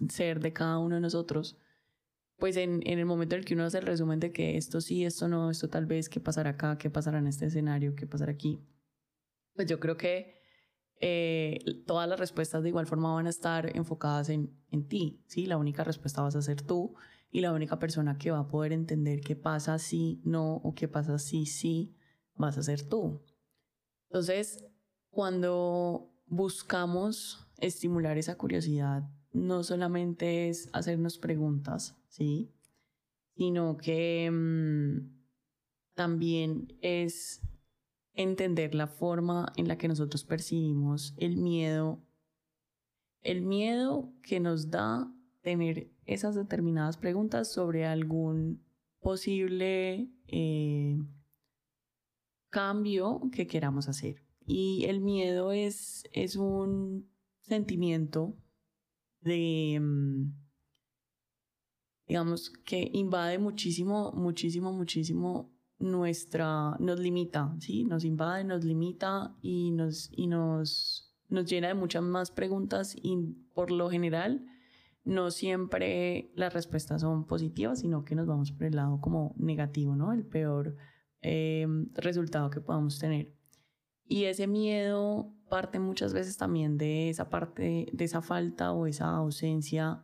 ser 0.10 0.40
de 0.40 0.54
cada 0.54 0.80
uno 0.80 0.96
de 0.96 1.02
nosotros, 1.02 1.58
pues 2.38 2.58
en, 2.58 2.82
en, 2.86 3.00
el 3.00 3.06
momento 3.06 3.36
en 3.36 3.40
el 3.40 3.46
que 3.46 3.54
uno 3.54 3.64
hace 3.64 3.78
el 3.78 3.86
resumen 3.86 4.20
de 4.20 4.32
que 4.32 4.58
esto 4.58 4.82
sí, 4.82 5.06
esto 5.06 5.28
no, 5.28 5.50
esto 5.50 5.70
tal 5.70 5.86
vez, 5.86 6.10
qué 6.10 6.20
pasará 6.20 6.52
acá, 6.52 6.78
qué 6.78 6.90
pasará 6.90 7.20
en 7.20 7.28
este 7.28 7.46
escenario, 7.46 7.96
qué 7.96 8.08
pasará 8.08 8.34
aquí, 8.34 8.60
pues 9.54 9.68
yo 9.68 9.80
creo 9.80 9.96
que 9.98 10.36
eh, 11.00 11.60
todas 11.86 12.08
las 12.08 12.20
respuestas 12.20 12.64
de 12.64 12.70
igual 12.70 12.88
forma 12.88 13.14
van 13.14 13.28
a 13.28 13.30
estar 13.30 13.76
enfocadas 13.76 14.30
en, 14.30 14.58
en 14.70 14.88
ti, 14.88 15.24
¿sí? 15.28 15.46
La 15.46 15.58
única 15.58 15.84
respuesta 15.84 16.22
vas 16.22 16.36
a 16.36 16.42
ser 16.42 16.62
tú 16.62 16.96
y 17.32 17.42
la 17.42 17.52
única 17.52 17.80
persona 17.80 18.18
que 18.18 18.32
va 18.32 18.40
a 18.40 18.48
poder 18.48 18.72
entender 18.72 19.22
qué 19.22 19.36
pasa 19.36 19.78
si 19.78 20.22
no 20.24 20.56
o 20.58 20.74
qué 20.74 20.88
pasa 20.88 21.20
si 21.20 21.46
sí 21.46 21.98
vas 22.36 22.58
a 22.58 22.64
ser 22.64 22.88
tú. 22.88 23.22
Entonces, 24.10 24.66
cuando 25.10 26.14
buscamos 26.28 27.45
estimular 27.60 28.18
esa 28.18 28.38
curiosidad, 28.38 29.10
no 29.32 29.64
solamente 29.64 30.50
es 30.50 30.70
hacernos 30.74 31.18
preguntas, 31.18 31.98
¿sí? 32.08 32.52
Sino 33.36 33.78
que 33.78 34.30
mm, 34.32 35.16
también 35.94 36.78
es 36.82 37.42
entender 38.14 38.74
la 38.76 38.88
forma 38.88 39.52
en 39.58 39.68
la 39.68 39.78
que 39.78 39.88
nosotros 39.88 40.24
percibimos 40.24 41.14
el 41.18 41.38
miedo, 41.38 42.02
el 43.22 43.42
miedo 43.42 44.14
que 44.22 44.40
nos 44.40 44.72
da 44.72 45.12
tener 45.42 45.92
esas 46.06 46.36
determinadas 46.36 46.98
preguntas 46.98 47.52
sobre 47.52 47.86
algún 47.86 48.64
posible 49.00 50.10
eh, 50.28 50.98
cambio 52.50 53.22
que 53.32 53.48
queramos 53.48 53.90
hacer. 53.90 54.24
Y 54.48 54.86
el 54.86 55.02
miedo 55.02 55.52
es, 55.52 56.06
es 56.14 56.36
un 56.36 57.10
sentimiento 57.48 58.36
de, 59.22 59.80
mm, 59.80 60.34
digamos, 62.08 62.50
que 62.66 62.90
invade 62.94 63.40
muchísimo, 63.40 64.12
muchísimo, 64.14 64.72
muchísimo 64.72 65.52
nuestra, 65.80 66.76
nos 66.80 67.00
limita, 67.00 67.56
¿sí? 67.60 67.84
Nos 67.84 68.04
invade, 68.06 68.44
nos 68.44 68.64
limita 68.64 69.36
y 69.42 69.72
nos, 69.72 70.10
y 70.12 70.28
nos, 70.28 71.14
nos 71.30 71.46
llena 71.46 71.68
de 71.68 71.74
muchas 71.74 72.04
más 72.04 72.32
preguntas 72.32 72.96
y 72.96 73.18
por 73.54 73.72
lo 73.72 73.90
general 73.90 74.46
no 75.04 75.30
siempre 75.32 76.32
las 76.36 76.54
respuestas 76.54 77.02
son 77.02 77.28
positivas, 77.28 77.80
sino 77.80 78.06
que 78.06 78.16
nos 78.16 78.26
vamos 78.26 78.52
por 78.52 78.64
el 78.64 78.76
lado 78.76 79.00
como 79.02 79.36
negativo, 79.38 79.96
¿no? 79.96 80.14
El 80.14 80.26
peor 80.26 80.76
eh, 81.22 81.68
resultado 81.94 82.50
que 82.50 82.62
podamos 82.62 82.98
tener. 83.00 83.35
Y 84.08 84.26
ese 84.26 84.48
miedo 84.48 85.34
parte 85.50 85.80
muchas 85.80 86.14
veces 86.14 86.38
también 86.38 86.78
de 86.78 87.10
esa 87.10 87.30
parte, 87.30 87.88
de 87.92 88.04
esa 88.04 88.22
falta 88.22 88.72
o 88.72 88.88
esa 88.88 89.10
ausencia 89.10 90.04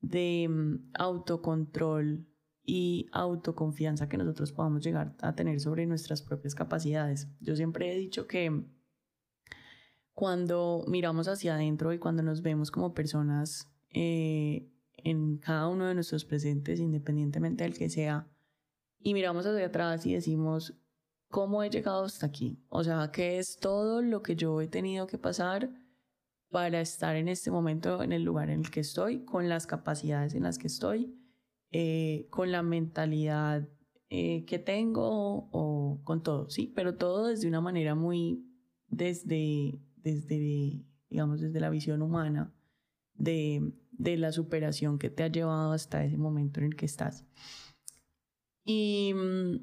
de 0.00 0.48
mm, 0.48 0.90
autocontrol 0.94 2.26
y 2.64 3.08
autoconfianza 3.12 4.08
que 4.08 4.18
nosotros 4.18 4.52
podamos 4.52 4.82
llegar 4.82 5.16
a 5.20 5.34
tener 5.34 5.60
sobre 5.60 5.86
nuestras 5.86 6.22
propias 6.22 6.54
capacidades. 6.54 7.28
Yo 7.40 7.56
siempre 7.56 7.92
he 7.92 7.98
dicho 7.98 8.26
que 8.26 8.64
cuando 10.12 10.84
miramos 10.86 11.28
hacia 11.28 11.54
adentro 11.54 11.92
y 11.92 11.98
cuando 11.98 12.22
nos 12.22 12.42
vemos 12.42 12.70
como 12.70 12.94
personas 12.94 13.68
eh, 13.92 14.70
en 14.98 15.38
cada 15.38 15.68
uno 15.68 15.86
de 15.86 15.94
nuestros 15.94 16.24
presentes, 16.24 16.78
independientemente 16.78 17.64
del 17.64 17.76
que 17.76 17.88
sea, 17.88 18.28
y 19.02 19.14
miramos 19.14 19.46
hacia 19.46 19.66
atrás 19.66 20.04
y 20.04 20.12
decimos, 20.12 20.79
¿cómo 21.30 21.62
he 21.62 21.70
llegado 21.70 22.04
hasta 22.04 22.26
aquí? 22.26 22.58
O 22.68 22.84
sea, 22.84 23.10
¿qué 23.12 23.38
es 23.38 23.58
todo 23.58 24.02
lo 24.02 24.22
que 24.22 24.36
yo 24.36 24.60
he 24.60 24.68
tenido 24.68 25.06
que 25.06 25.18
pasar 25.18 25.70
para 26.50 26.80
estar 26.80 27.16
en 27.16 27.28
este 27.28 27.50
momento 27.50 28.02
en 28.02 28.12
el 28.12 28.24
lugar 28.24 28.50
en 28.50 28.60
el 28.60 28.70
que 28.70 28.80
estoy, 28.80 29.24
con 29.24 29.48
las 29.48 29.66
capacidades 29.66 30.34
en 30.34 30.42
las 30.42 30.58
que 30.58 30.66
estoy? 30.66 31.16
Eh, 31.72 32.26
con 32.30 32.50
la 32.50 32.62
mentalidad 32.62 33.68
eh, 34.08 34.44
que 34.44 34.58
tengo 34.58 35.48
o 35.52 36.00
con 36.02 36.22
todo, 36.22 36.50
sí, 36.50 36.72
pero 36.74 36.96
todo 36.96 37.28
desde 37.28 37.46
una 37.46 37.60
manera 37.60 37.94
muy 37.94 38.44
desde, 38.88 39.80
desde 39.96 40.84
digamos, 41.08 41.40
desde 41.40 41.60
la 41.60 41.70
visión 41.70 42.02
humana 42.02 42.52
de, 43.14 43.72
de 43.92 44.16
la 44.16 44.32
superación 44.32 44.98
que 44.98 45.10
te 45.10 45.22
ha 45.22 45.28
llevado 45.28 45.72
hasta 45.72 46.04
ese 46.04 46.16
momento 46.16 46.58
en 46.58 46.66
el 46.66 46.76
que 46.76 46.86
estás. 46.86 47.24
Y 48.64 49.12
mm, 49.14 49.56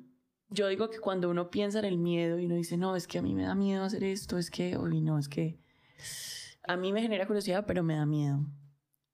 yo 0.49 0.67
digo 0.67 0.89
que 0.89 0.99
cuando 0.99 1.29
uno 1.29 1.49
piensa 1.49 1.79
en 1.79 1.85
el 1.85 1.97
miedo 1.97 2.39
y 2.39 2.45
uno 2.45 2.55
dice, 2.55 2.77
no, 2.77 2.95
es 2.95 3.07
que 3.07 3.19
a 3.19 3.21
mí 3.21 3.35
me 3.35 3.43
da 3.43 3.55
miedo 3.55 3.83
hacer 3.83 4.03
esto, 4.03 4.37
es 4.37 4.49
que, 4.49 4.77
uy, 4.77 5.01
no, 5.01 5.17
es 5.17 5.27
que 5.27 5.59
a 6.63 6.77
mí 6.77 6.91
me 6.93 7.01
genera 7.01 7.27
curiosidad, 7.27 7.65
pero 7.67 7.83
me 7.83 7.95
da 7.95 8.05
miedo. 8.05 8.45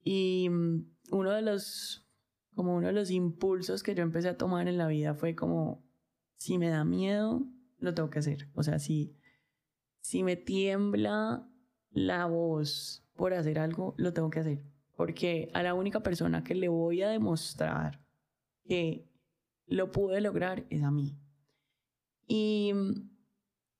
Y 0.02 0.48
mm, 0.50 0.86
uno 1.10 1.30
de 1.30 1.42
los 1.42 2.04
como 2.54 2.76
uno 2.76 2.86
de 2.86 2.92
los 2.92 3.10
impulsos 3.10 3.82
que 3.82 3.94
yo 3.94 4.02
empecé 4.02 4.28
a 4.28 4.38
tomar 4.38 4.68
en 4.68 4.78
la 4.78 4.86
vida 4.86 5.14
fue 5.14 5.34
como, 5.34 5.84
si 6.36 6.58
me 6.58 6.68
da 6.68 6.84
miedo, 6.84 7.42
lo 7.78 7.94
tengo 7.94 8.10
que 8.10 8.20
hacer. 8.20 8.48
O 8.54 8.62
sea, 8.62 8.78
si, 8.78 9.16
si 10.00 10.22
me 10.22 10.36
tiembla 10.36 11.48
la 11.90 12.26
voz 12.26 13.04
por 13.14 13.34
hacer 13.34 13.58
algo, 13.58 13.94
lo 13.96 14.12
tengo 14.12 14.30
que 14.30 14.40
hacer. 14.40 14.62
Porque 14.96 15.50
a 15.52 15.62
la 15.62 15.74
única 15.74 16.02
persona 16.02 16.44
que 16.44 16.54
le 16.54 16.68
voy 16.68 17.02
a 17.02 17.08
demostrar 17.08 18.00
que 18.64 19.08
lo 19.66 19.90
pude 19.90 20.20
lograr 20.20 20.64
es 20.70 20.82
a 20.82 20.90
mí. 20.90 21.18
Y 22.26 22.72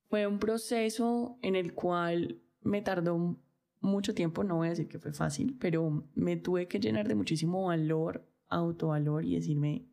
fue 0.08 0.26
un 0.26 0.38
proceso 0.38 1.38
en 1.42 1.56
el 1.56 1.74
cual 1.74 2.40
me 2.62 2.82
tardó 2.82 3.38
mucho 3.80 4.14
tiempo, 4.14 4.44
no 4.44 4.56
voy 4.56 4.68
a 4.68 4.70
decir 4.70 4.88
que 4.88 4.98
fue 4.98 5.12
fácil, 5.12 5.56
pero 5.60 6.08
me 6.14 6.36
tuve 6.36 6.68
que 6.68 6.80
llenar 6.80 7.06
de 7.06 7.14
muchísimo 7.14 7.66
valor 7.66 8.26
autovalor 8.48 9.24
y 9.24 9.34
decirme, 9.34 9.86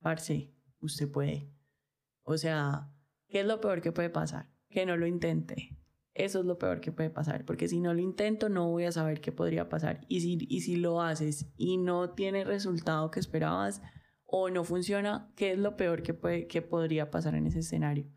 parce, 0.00 0.52
usted 0.80 1.10
puede. 1.10 1.50
O 2.22 2.36
sea, 2.36 2.92
¿qué 3.28 3.40
es 3.40 3.46
lo 3.46 3.60
peor 3.60 3.80
que 3.80 3.92
puede 3.92 4.10
pasar? 4.10 4.48
Que 4.68 4.86
no 4.86 4.96
lo 4.96 5.06
intente. 5.06 5.76
Eso 6.14 6.40
es 6.40 6.44
lo 6.46 6.58
peor 6.58 6.80
que 6.80 6.92
puede 6.92 7.10
pasar, 7.10 7.44
porque 7.44 7.66
si 7.66 7.80
no 7.80 7.92
lo 7.92 8.00
intento 8.00 8.48
no 8.48 8.70
voy 8.70 8.84
a 8.84 8.92
saber 8.92 9.20
qué 9.20 9.32
podría 9.32 9.68
pasar. 9.68 10.00
Y 10.08 10.20
si, 10.20 10.38
y 10.48 10.60
si 10.60 10.76
lo 10.76 11.02
haces 11.02 11.52
y 11.56 11.76
no 11.76 12.10
tiene 12.10 12.44
resultado 12.44 13.10
que 13.10 13.18
esperabas 13.18 13.82
o 14.36 14.50
no 14.50 14.64
funciona, 14.64 15.30
¿qué 15.36 15.52
es 15.52 15.58
lo 15.60 15.76
peor 15.76 16.02
que, 16.02 16.12
puede, 16.12 16.48
que 16.48 16.60
podría 16.60 17.08
pasar 17.08 17.36
en 17.36 17.46
ese 17.46 17.60
escenario? 17.60 18.10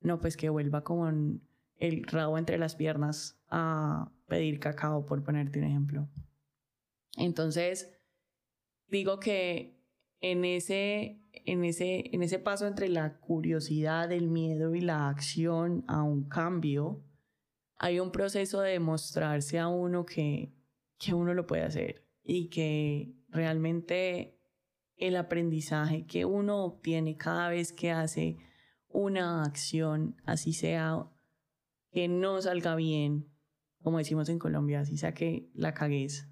No, 0.00 0.20
pues 0.20 0.36
que 0.36 0.48
vuelva 0.48 0.84
con 0.84 1.42
el 1.78 2.04
rabo 2.04 2.38
entre 2.38 2.58
las 2.58 2.76
piernas 2.76 3.42
a 3.48 4.12
pedir 4.28 4.60
cacao, 4.60 5.04
por 5.04 5.24
ponerte 5.24 5.58
un 5.58 5.64
ejemplo. 5.64 6.08
Entonces, 7.16 7.92
digo 8.86 9.18
que 9.18 9.76
en 10.20 10.44
ese, 10.44 11.20
en, 11.32 11.64
ese, 11.64 12.04
en 12.14 12.22
ese 12.22 12.38
paso 12.38 12.68
entre 12.68 12.88
la 12.88 13.18
curiosidad, 13.18 14.12
el 14.12 14.28
miedo 14.28 14.76
y 14.76 14.80
la 14.80 15.08
acción 15.08 15.84
a 15.88 16.04
un 16.04 16.28
cambio, 16.28 17.02
hay 17.78 17.98
un 17.98 18.12
proceso 18.12 18.60
de 18.60 18.70
demostrarse 18.70 19.58
a 19.58 19.66
uno 19.66 20.06
que, 20.06 20.54
que 20.98 21.14
uno 21.14 21.34
lo 21.34 21.48
puede 21.48 21.64
hacer 21.64 22.06
y 22.22 22.48
que 22.48 23.12
realmente 23.28 24.33
el 24.96 25.16
aprendizaje 25.16 26.06
que 26.06 26.24
uno 26.24 26.64
obtiene 26.64 27.16
cada 27.16 27.48
vez 27.48 27.72
que 27.72 27.90
hace 27.90 28.36
una 28.88 29.44
acción, 29.44 30.16
así 30.24 30.52
sea 30.52 31.10
que 31.90 32.08
no 32.08 32.40
salga 32.40 32.74
bien, 32.76 33.28
como 33.82 33.98
decimos 33.98 34.28
en 34.28 34.38
Colombia, 34.38 34.80
así 34.80 34.96
sea 34.96 35.14
que 35.14 35.50
la 35.54 35.74
cagues, 35.74 36.28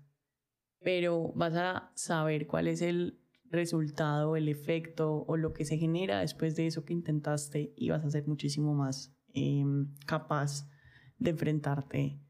pero 0.81 1.33
vas 1.35 1.55
a 1.55 1.93
saber 1.95 2.47
cuál 2.47 2.69
es 2.69 2.83
el 2.83 3.21
resultado, 3.53 4.37
el 4.37 4.49
efecto 4.49 5.25
o 5.27 5.37
lo 5.37 5.53
que 5.53 5.65
se 5.65 5.77
genera 5.77 6.21
después 6.21 6.57
de 6.57 6.67
eso 6.67 6.85
que 6.85 6.95
intentaste 6.95 7.75
y 7.77 7.91
vas 7.91 8.05
a 8.05 8.11
ser 8.11 8.27
muchísimo 8.27 8.75
más 8.75 9.15
em, 9.35 9.95
capaz 10.07 10.69
de 11.19 11.31
enfrentarte 11.31 12.21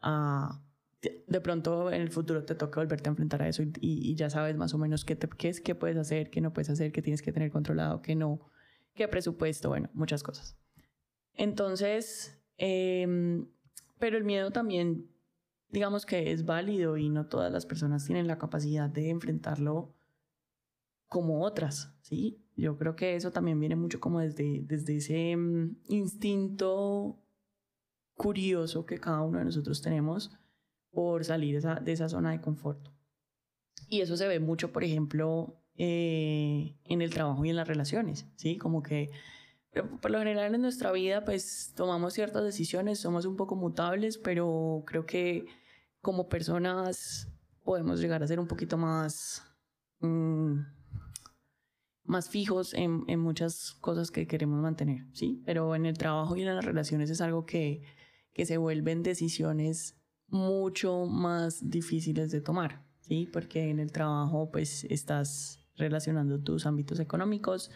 a... 0.00 0.64
De, 1.02 1.40
pronto 1.40 1.90
en 1.90 2.02
el 2.02 2.10
futuro 2.10 2.44
te 2.44 2.54
toca 2.54 2.80
volverte 2.80 3.08
a 3.08 3.12
enfrentar 3.12 3.40
a 3.42 3.48
eso 3.48 3.62
y, 3.80 4.14
ya 4.16 4.28
sabes 4.28 4.56
más 4.56 4.74
o 4.74 4.78
menos 4.78 5.06
qué, 5.06 5.16
qué 5.16 5.48
es, 5.48 5.60
qué 5.60 5.74
puedes 5.74 5.96
hacer, 5.96 6.28
qué 6.28 6.42
no 6.42 6.52
puedes 6.52 6.68
hacer, 6.68 6.92
qué 6.92 7.00
tienes 7.00 7.22
que 7.22 7.32
tener 7.32 7.50
controlado, 7.50 8.02
qué 8.02 8.14
no, 8.14 8.50
qué 8.94 9.08
presupuesto, 9.08 9.70
bueno, 9.70 9.88
muchas 9.94 10.22
cosas. 10.22 10.58
Entonces, 11.34 12.38
em, 12.58 13.48
pero 13.98 14.18
el 14.18 14.24
miedo 14.24 14.50
también 14.50 15.08
digamos 15.70 16.04
que 16.04 16.32
es 16.32 16.44
válido 16.44 16.96
y 16.96 17.08
no 17.08 17.26
todas 17.26 17.52
las 17.52 17.66
personas 17.66 18.04
tienen 18.04 18.26
la 18.26 18.38
capacidad 18.38 18.88
de 18.88 19.10
enfrentarlo 19.10 19.94
como 21.08 21.42
otras, 21.42 21.94
¿sí? 22.02 22.40
Yo 22.56 22.76
creo 22.76 22.94
que 22.94 23.16
eso 23.16 23.32
también 23.32 23.58
viene 23.58 23.76
mucho 23.76 24.00
como 24.00 24.20
desde, 24.20 24.62
desde 24.62 24.96
ese 24.96 25.36
mm, 25.36 25.76
instinto 25.88 27.18
curioso 28.14 28.84
que 28.84 28.98
cada 28.98 29.22
uno 29.22 29.38
de 29.38 29.46
nosotros 29.46 29.80
tenemos 29.80 30.38
por 30.90 31.24
salir 31.24 31.60
de 31.60 31.92
esa 31.92 32.08
zona 32.08 32.32
de 32.32 32.40
confort. 32.40 32.88
Y 33.88 34.00
eso 34.00 34.16
se 34.16 34.28
ve 34.28 34.40
mucho, 34.40 34.72
por 34.72 34.84
ejemplo, 34.84 35.60
eh, 35.76 36.76
en 36.84 37.02
el 37.02 37.10
trabajo 37.10 37.44
y 37.44 37.50
en 37.50 37.56
las 37.56 37.68
relaciones, 37.68 38.26
¿sí? 38.36 38.56
Como 38.58 38.82
que 38.82 39.10
por 40.00 40.10
lo 40.10 40.18
general 40.18 40.54
en 40.54 40.62
nuestra 40.62 40.90
vida 40.90 41.24
pues 41.24 41.72
tomamos 41.76 42.14
ciertas 42.14 42.42
decisiones, 42.42 42.98
somos 42.98 43.24
un 43.24 43.36
poco 43.36 43.54
mutables, 43.54 44.18
pero 44.18 44.82
creo 44.86 45.06
que 45.06 45.46
como 46.00 46.28
personas 46.28 47.28
podemos 47.62 48.00
llegar 48.00 48.22
a 48.22 48.26
ser 48.26 48.40
un 48.40 48.48
poquito 48.48 48.76
más, 48.76 49.44
mm, 50.00 50.58
más 52.04 52.28
fijos 52.28 52.74
en, 52.74 53.04
en, 53.06 53.20
muchas 53.20 53.74
cosas 53.80 54.10
que 54.10 54.26
queremos 54.26 54.60
mantener, 54.60 55.06
¿sí? 55.12 55.42
Pero 55.46 55.74
en 55.74 55.86
el 55.86 55.96
trabajo 55.96 56.36
y 56.36 56.42
en 56.42 56.54
las 56.54 56.64
relaciones 56.64 57.10
es 57.10 57.20
algo 57.20 57.46
que, 57.46 57.82
que 58.32 58.46
se 58.46 58.56
vuelven 58.56 59.02
decisiones 59.02 59.99
mucho 60.30 61.06
más 61.06 61.68
difíciles 61.68 62.30
de 62.30 62.40
tomar, 62.40 62.84
¿sí? 63.00 63.28
Porque 63.32 63.70
en 63.70 63.78
el 63.78 63.92
trabajo 63.92 64.50
pues 64.50 64.84
estás 64.84 65.60
relacionando 65.76 66.40
tus 66.40 66.66
ámbitos 66.66 67.00
económicos, 67.00 67.70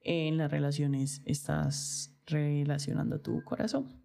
en 0.00 0.36
las 0.36 0.50
relaciones 0.50 1.22
estás 1.24 2.16
relacionando 2.26 3.20
tu 3.20 3.42
corazón, 3.44 4.02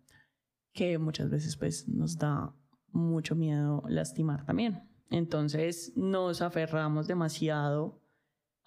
que 0.74 0.98
muchas 0.98 1.30
veces 1.30 1.58
pues 1.58 1.88
nos 1.88 2.18
da 2.18 2.56
mucho 2.92 3.36
miedo 3.36 3.84
lastimar 3.88 4.46
también. 4.46 4.82
Entonces 5.10 5.94
nos 5.96 6.42
aferramos 6.42 7.08
demasiado 7.08 8.02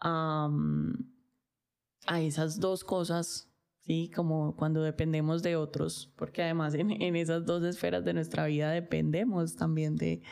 a, 0.00 0.50
a 2.06 2.20
esas 2.20 2.60
dos 2.60 2.84
cosas, 2.84 3.50
¿sí? 3.86 4.10
Como 4.14 4.56
cuando 4.56 4.82
dependemos 4.82 5.42
de 5.42 5.56
otros, 5.56 6.12
porque 6.16 6.42
además 6.42 6.74
en, 6.74 6.90
en 6.90 7.16
esas 7.16 7.46
dos 7.46 7.64
esferas 7.64 8.04
de 8.04 8.14
nuestra 8.14 8.46
vida 8.46 8.70
dependemos 8.70 9.56
también 9.56 9.96
de, 9.96 10.22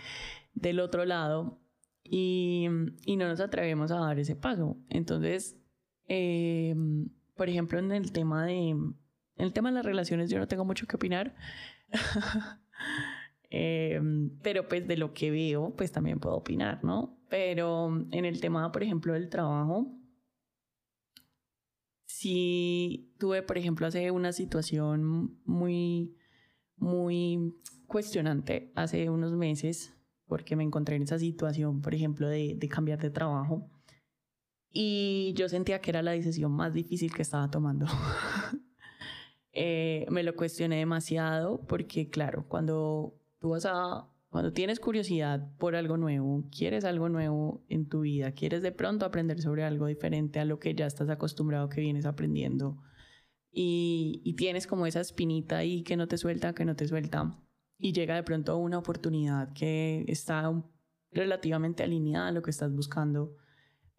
del 0.55 0.81
otro 0.81 1.05
lado 1.05 1.61
y, 2.05 2.67
y 3.05 3.17
no 3.17 3.29
nos 3.29 3.41
atrevemos 3.41 3.91
a 3.91 3.97
dar 3.97 4.19
ese 4.19 4.37
paso. 4.37 4.77
Entonces 4.89 5.57
eh, 6.09 6.75
por 7.37 7.49
ejemplo, 7.49 7.79
en 7.79 7.93
el 7.93 8.13
tema 8.13 8.47
de 8.47 8.69
en 8.69 8.97
el 9.37 9.53
tema 9.53 9.71
de 9.71 9.77
las 9.77 9.87
relaciones 9.87 10.31
yo 10.31 10.39
no 10.39 10.47
tengo 10.47 10.65
mucho 10.65 10.87
que 10.87 10.97
opinar. 10.97 11.35
eh, 13.51 14.01
pero 14.43 14.69
pues 14.69 14.87
de 14.87 14.97
lo 14.97 15.15
que 15.15 15.31
veo, 15.31 15.75
pues 15.77 15.91
también 15.91 16.21
puedo 16.21 16.37
opinar, 16.37 16.85
¿no? 16.85 17.19
Pero 17.29 17.89
en 18.11 18.25
el 18.25 18.41
tema, 18.41 18.71
por 18.73 18.83
ejemplo, 18.83 19.15
del 19.15 19.31
trabajo, 19.31 19.91
si 22.23 23.13
tuve, 23.19 23.43
por 23.43 23.59
ejemplo, 23.59 23.85
hace 23.85 24.13
una 24.13 24.33
situación 24.33 25.41
muy, 25.45 26.17
muy 26.77 27.53
cuestionante 27.89 28.71
hace 28.77 29.11
unos 29.11 29.33
meses, 29.33 29.93
porque 30.29 30.55
me 30.55 30.63
encontré 30.63 30.95
en 30.95 31.03
esa 31.03 31.19
situación, 31.19 31.83
por 31.83 31.97
ejemplo, 31.97 32.29
de, 32.29 32.55
de 32.57 32.69
cambiar 32.69 33.01
de 33.01 33.11
trabajo. 33.11 33.69
Y 34.71 35.35
yo 35.37 35.49
sentía 35.49 35.81
que 35.81 35.91
era 35.91 36.01
la 36.01 36.13
decisión 36.13 36.53
más 36.53 36.73
difícil 36.73 37.13
que 37.13 37.23
estaba 37.23 37.51
tomando. 37.51 37.87
Eh, 39.55 40.07
me 40.09 40.23
lo 40.23 40.35
cuestioné 40.35 40.79
demasiado 40.79 41.61
porque, 41.67 42.09
claro, 42.09 42.47
cuando 42.49 43.21
tú 43.39 43.51
vas 43.51 43.67
a, 43.67 44.11
cuando 44.33 44.55
tienes 44.55 44.81
curiosidad 44.81 45.47
por 45.59 45.77
algo 45.77 45.99
nuevo, 45.99 46.49
quieres 46.51 46.87
algo 46.87 47.11
nuevo 47.11 47.63
en 47.69 47.87
tu 47.87 48.01
vida, 48.01 48.33
quieres 48.33 48.63
de 48.63 48.73
pronto 48.73 49.05
aprender 49.05 49.43
sobre 49.43 49.63
algo 49.63 49.87
diferente 49.87 50.41
a 50.41 50.47
lo 50.47 50.59
que 50.59 50.75
ya 50.75 50.87
estás 50.87 51.11
acostumbrado 51.11 51.69
que 51.69 51.83
vienes 51.83 52.07
aprendiendo 52.07 52.79
y, 53.51 54.35
tienes 54.39 54.67
como 54.67 54.87
esa 54.87 55.03
espinita 55.03 55.59
ahí 55.59 55.83
que 55.83 55.99
no 55.99 56.09
te 56.09 56.17
suelta, 56.17 56.55
que 56.55 56.65
no 56.65 56.75
te 56.75 56.89
suelta 56.89 57.39
y 57.77 57.93
llega 57.93 58.15
de 58.15 58.23
pronto 58.23 58.57
una 58.57 58.79
oportunidad 58.79 59.53
que 59.53 60.07
está 60.09 60.51
relativamente 61.11 61.83
alineada 61.83 62.29
a 62.29 62.33
lo 62.33 62.41
que 62.41 62.53
estás 62.53 62.73
buscando 62.73 63.37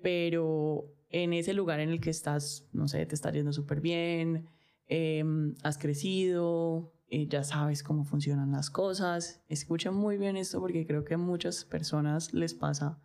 pero 0.02 0.91
en 1.10 1.34
ese 1.34 1.54
lugar 1.54 1.80
en 1.80 1.89
el 1.89 2.02
que 2.02 2.10
estás, 2.10 2.67
no 2.74 2.88
sé, 2.88 3.06
te 3.06 3.13
está 3.13 3.32
yendo 3.32 3.54
súper 3.54 3.82
bien, 3.82 4.48
em, 4.88 5.54
has 5.62 5.78
crecido, 5.78 6.91
eh, 7.13 7.28
ya 7.28 7.43
sabes 7.43 7.84
cómo 7.84 8.06
funcionan 8.06 8.52
las 8.52 8.71
cosas. 8.71 9.43
Escuchen 9.47 9.93
muy 9.93 10.17
bien 10.17 10.36
esto 10.36 10.60
porque 10.60 10.88
creo 10.88 11.04
que 11.06 11.13
a 11.13 11.17
muchas 11.19 11.63
personas 11.63 12.34
les 12.34 12.56
pasa, 12.56 12.99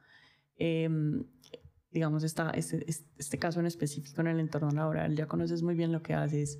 em, 0.56 1.26
digamos, 1.90 2.24
esta, 2.24 2.48
este, 2.52 2.86
este, 2.88 3.38
caso 3.38 3.60
en 3.60 3.66
específico 3.66 4.22
en 4.22 4.28
el 4.28 4.40
entorno 4.40 4.70
laboral, 4.70 5.14
ya 5.14 5.26
conoces 5.26 5.62
muy 5.62 5.74
bien 5.74 5.92
lo 5.92 6.02
que 6.02 6.14
haces, 6.14 6.58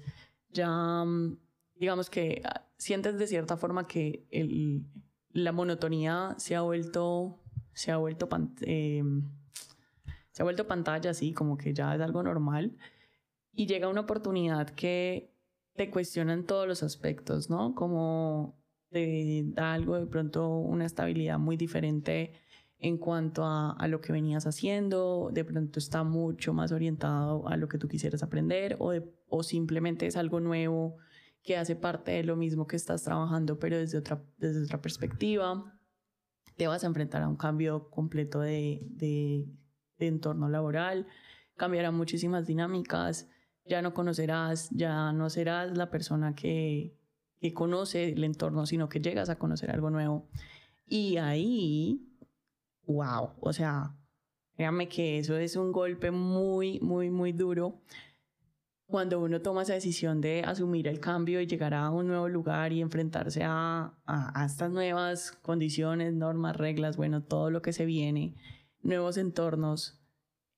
ya, 0.50 0.68
mm, 1.04 1.38
digamos 1.76 2.10
que 2.10 2.42
ah, 2.44 2.66
sientes 2.76 3.18
de 3.18 3.26
cierta 3.26 3.56
forma 3.56 3.86
que 3.86 4.26
el, 4.30 4.84
la 5.32 5.52
monotonía 5.52 6.34
se 6.36 6.54
ha 6.54 6.60
vuelto, 6.60 7.40
se 7.72 7.92
ha 7.92 7.96
vuelto... 7.96 8.28
Eh, 8.60 9.02
se 10.32 10.42
ha 10.42 10.44
vuelto 10.44 10.68
pantalla 10.68 11.10
así, 11.10 11.32
como 11.32 11.56
que 11.56 11.74
ya 11.74 11.94
es 11.94 12.00
algo 12.00 12.22
normal. 12.22 12.76
Y 13.52 13.66
llega 13.66 13.88
una 13.88 14.02
oportunidad 14.02 14.68
que 14.70 15.27
te 15.78 15.90
cuestiona 15.90 16.34
en 16.34 16.44
todos 16.44 16.68
los 16.68 16.82
aspectos, 16.82 17.48
¿no? 17.48 17.74
Como 17.74 18.60
te 18.90 19.44
da 19.46 19.72
algo 19.72 19.98
de 19.98 20.06
pronto 20.06 20.58
una 20.58 20.84
estabilidad 20.84 21.38
muy 21.38 21.56
diferente 21.56 22.34
en 22.78 22.98
cuanto 22.98 23.44
a, 23.44 23.72
a, 23.72 23.88
lo 23.88 24.02
que 24.02 24.12
venías 24.12 24.46
haciendo, 24.46 25.30
de 25.32 25.44
pronto 25.44 25.78
está 25.78 26.04
mucho 26.04 26.52
más 26.52 26.70
orientado 26.70 27.48
a 27.48 27.56
lo 27.56 27.68
que 27.68 27.78
tú 27.78 27.88
quisieras 27.88 28.22
aprender 28.22 28.76
o, 28.78 28.92
o 29.28 29.42
simplemente 29.42 30.06
es 30.06 30.16
algo 30.16 30.38
nuevo 30.40 30.96
que 31.42 31.56
hace 31.56 31.74
parte 31.74 32.12
de 32.12 32.24
lo 32.24 32.36
mismo 32.36 32.66
que 32.66 32.76
estás 32.76 33.02
trabajando, 33.04 33.58
pero 33.58 33.78
desde 33.78 33.96
otra, 33.98 34.22
desde 34.36 34.64
otra 34.64 34.82
perspectiva. 34.82 35.74
Te 36.56 36.66
vas 36.66 36.84
a 36.84 36.88
enfrentar 36.88 37.22
a 37.22 37.28
un 37.28 37.36
cambio 37.36 37.88
completo 37.88 38.40
de, 38.40 38.80
de 38.90 39.46
de 39.98 40.06
entorno 40.06 40.48
laboral, 40.48 41.06
cambiarán 41.56 41.94
muchísimas 41.94 42.46
dinámicas, 42.46 43.28
ya 43.68 43.82
no 43.82 43.94
conocerás, 43.94 44.68
ya 44.70 45.12
no 45.12 45.30
serás 45.30 45.76
la 45.76 45.90
persona 45.90 46.34
que, 46.34 46.96
que 47.40 47.52
conoce 47.54 48.10
el 48.10 48.24
entorno, 48.24 48.66
sino 48.66 48.88
que 48.88 49.00
llegas 49.00 49.28
a 49.28 49.38
conocer 49.38 49.70
algo 49.70 49.90
nuevo. 49.90 50.28
Y 50.86 51.18
ahí, 51.18 52.00
wow, 52.86 53.30
o 53.40 53.52
sea, 53.52 53.94
créame 54.56 54.88
que 54.88 55.18
eso 55.18 55.36
es 55.36 55.56
un 55.56 55.72
golpe 55.72 56.10
muy, 56.10 56.80
muy, 56.80 57.10
muy 57.10 57.32
duro 57.32 57.80
cuando 58.86 59.20
uno 59.20 59.42
toma 59.42 59.62
esa 59.62 59.74
decisión 59.74 60.22
de 60.22 60.42
asumir 60.42 60.88
el 60.88 60.98
cambio 60.98 61.42
y 61.42 61.46
llegar 61.46 61.74
a 61.74 61.90
un 61.90 62.06
nuevo 62.06 62.26
lugar 62.26 62.72
y 62.72 62.80
enfrentarse 62.80 63.44
a, 63.44 63.92
a, 64.06 64.42
a, 64.42 64.46
estas 64.46 64.70
nuevas 64.70 65.32
condiciones, 65.42 66.14
normas, 66.14 66.56
reglas, 66.56 66.96
bueno, 66.96 67.22
todo 67.22 67.50
lo 67.50 67.60
que 67.60 67.74
se 67.74 67.84
viene 67.84 68.34
nuevos 68.82 69.16
entornos, 69.16 70.00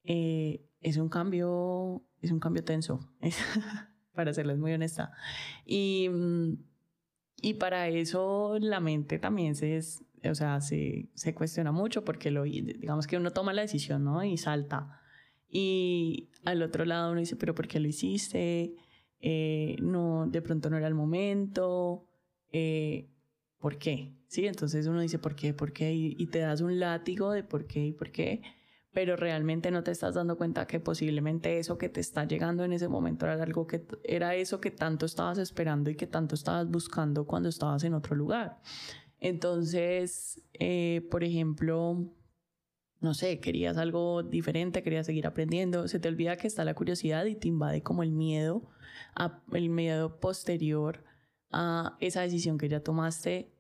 eh, 0.05 0.69
es 0.81 0.97
un 0.97 1.09
cambio, 1.09 2.03
es 2.21 2.31
un 2.31 2.40
cambio 2.40 2.64
tenso, 2.64 3.01
para 4.14 4.33
serles 4.35 4.59
muy 4.59 4.73
honesta. 4.73 5.12
Y, 5.64 6.09
mm, 6.11 6.59
y 7.43 7.55
para 7.55 7.88
eso 7.88 8.59
la 8.61 8.81
mente 8.81 9.19
también 9.19 9.55
se, 9.55 9.81
o 10.25 10.35
sea, 10.35 10.61
se, 10.61 11.09
se 11.14 11.35
cuestiona 11.35 11.73
mucho 11.73 12.05
porque 12.05 12.31
lo, 12.31 12.45
digamos 12.45 13.07
que 13.07 13.16
uno 13.16 13.31
toma 13.31 13.53
la 13.53 13.62
decisión, 13.62 14.05
¿no? 14.05 14.23
Y 14.25 14.37
salta. 14.37 15.01
Y 15.49 16.31
al 16.45 16.62
otro 16.62 16.85
lado 16.85 17.11
uno 17.11 17.21
dice, 17.21 17.37
pero 17.37 17.55
¿por 17.55 17.66
qué 17.66 17.81
lo 17.81 17.88
hiciste? 17.88 18.75
Eh, 19.21 19.77
no, 19.81 20.27
de 20.27 20.43
pronto 20.43 20.71
no 20.71 20.77
era 20.77 20.87
el 20.87 20.95
momento. 20.95 22.07
Eh, 22.53 23.11
¿Por 23.59 23.79
qué? 23.79 24.14
¿sí? 24.31 24.47
Entonces 24.47 24.87
uno 24.87 25.01
dice, 25.01 25.19
¿por 25.19 25.35
qué? 25.35 25.53
¿Por 25.53 25.73
qué? 25.73 25.93
Y, 25.93 26.27
te 26.29 26.38
das 26.38 26.61
un 26.61 26.79
látigo 26.79 27.33
de 27.33 27.43
por 27.43 27.66
qué 27.66 27.87
y 27.87 27.93
por 27.93 28.12
qué, 28.12 28.43
pero 28.92 29.16
realmente 29.16 29.70
no 29.70 29.85
te 29.85 29.92
estás 29.92 30.14
dando 30.14 30.37
cuenta 30.37 30.66
que 30.66 30.81
posiblemente 30.81 31.59
eso 31.59 31.79
que 31.79 31.88
te 31.88 32.00
está 32.00 32.24
llegando 32.24 32.64
en 32.64 32.72
ese 32.72 32.88
momento 32.88 33.26
era 33.26 33.40
algo 33.42 33.66
que 33.66 33.85
era 34.03 34.35
eso 34.35 34.61
que 34.61 34.70
tanto 34.70 35.07
estabas 35.07 35.38
esperando 35.38 35.90
y 35.90 35.94
que 35.94 36.07
tanto 36.07 36.35
estabas 36.35 36.68
buscando 36.68 37.26
cuando 37.26 37.48
estabas 37.48 37.85
en 37.85 37.94
otro 37.94 38.16
lugar. 38.16 38.61
Entonces, 39.20 40.42
eh, 40.55 41.07
por 41.11 41.22
ejemplo, 41.22 42.12
no 43.00 43.14
sé, 43.14 43.38
querías 43.40 43.76
algo 43.76 44.22
diferente, 44.22 44.83
querías 44.83 45.07
seguir 45.07 45.26
aprendiendo, 45.26 45.87
se 45.88 46.00
te 46.00 46.09
olvida 46.09 46.37
que 46.37 46.46
está 46.46 46.64
la 46.64 46.74
curiosidad 46.74 47.26
y 47.26 47.37
te 47.37 47.48
invade 47.48 47.83
como 47.83 48.03
el 48.03 48.12
miedo, 48.12 48.70
el 49.53 49.70
miedo 49.70 50.18
posterior 50.20 51.05
a 51.53 51.96
esa 52.00 52.22
decisión 52.22 52.59
que 52.59 52.68
ya 52.68 52.81
tomaste 52.81 53.53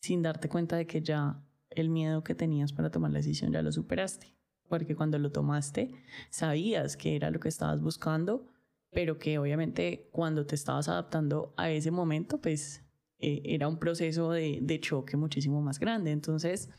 sin 0.00 0.22
darte 0.22 0.48
cuenta 0.48 0.76
de 0.76 0.86
que 0.86 1.00
ya 1.00 1.42
el 1.76 1.88
miedo 1.88 2.24
que 2.24 2.34
tenías 2.34 2.72
para 2.72 2.90
tomar 2.90 3.10
la 3.10 3.18
decisión 3.18 3.52
ya 3.52 3.62
lo 3.62 3.72
superaste. 3.72 4.34
Porque 4.68 4.94
cuando 4.96 5.18
lo 5.18 5.30
tomaste, 5.30 5.94
sabías 6.30 6.96
que 6.96 7.16
era 7.16 7.30
lo 7.30 7.40
que 7.40 7.48
estabas 7.48 7.82
buscando, 7.82 8.48
pero 8.90 9.18
que 9.18 9.38
obviamente 9.38 10.08
cuando 10.12 10.46
te 10.46 10.54
estabas 10.54 10.88
adaptando 10.88 11.52
a 11.56 11.70
ese 11.70 11.90
momento, 11.90 12.40
pues 12.40 12.84
eh, 13.18 13.42
era 13.44 13.68
un 13.68 13.78
proceso 13.78 14.30
de, 14.30 14.60
de 14.62 14.80
choque 14.80 15.16
muchísimo 15.16 15.60
más 15.60 15.78
grande. 15.78 16.10
Entonces, 16.10 16.70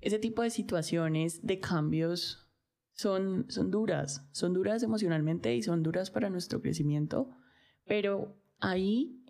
ese 0.00 0.18
tipo 0.18 0.42
de 0.42 0.50
situaciones, 0.50 1.46
de 1.46 1.60
cambios, 1.60 2.42
son, 2.92 3.46
son 3.48 3.70
duras, 3.70 4.28
son 4.32 4.52
duras 4.52 4.82
emocionalmente 4.82 5.54
y 5.54 5.62
son 5.62 5.82
duras 5.82 6.10
para 6.10 6.30
nuestro 6.30 6.60
crecimiento, 6.60 7.30
pero 7.84 8.36
ahí 8.60 9.21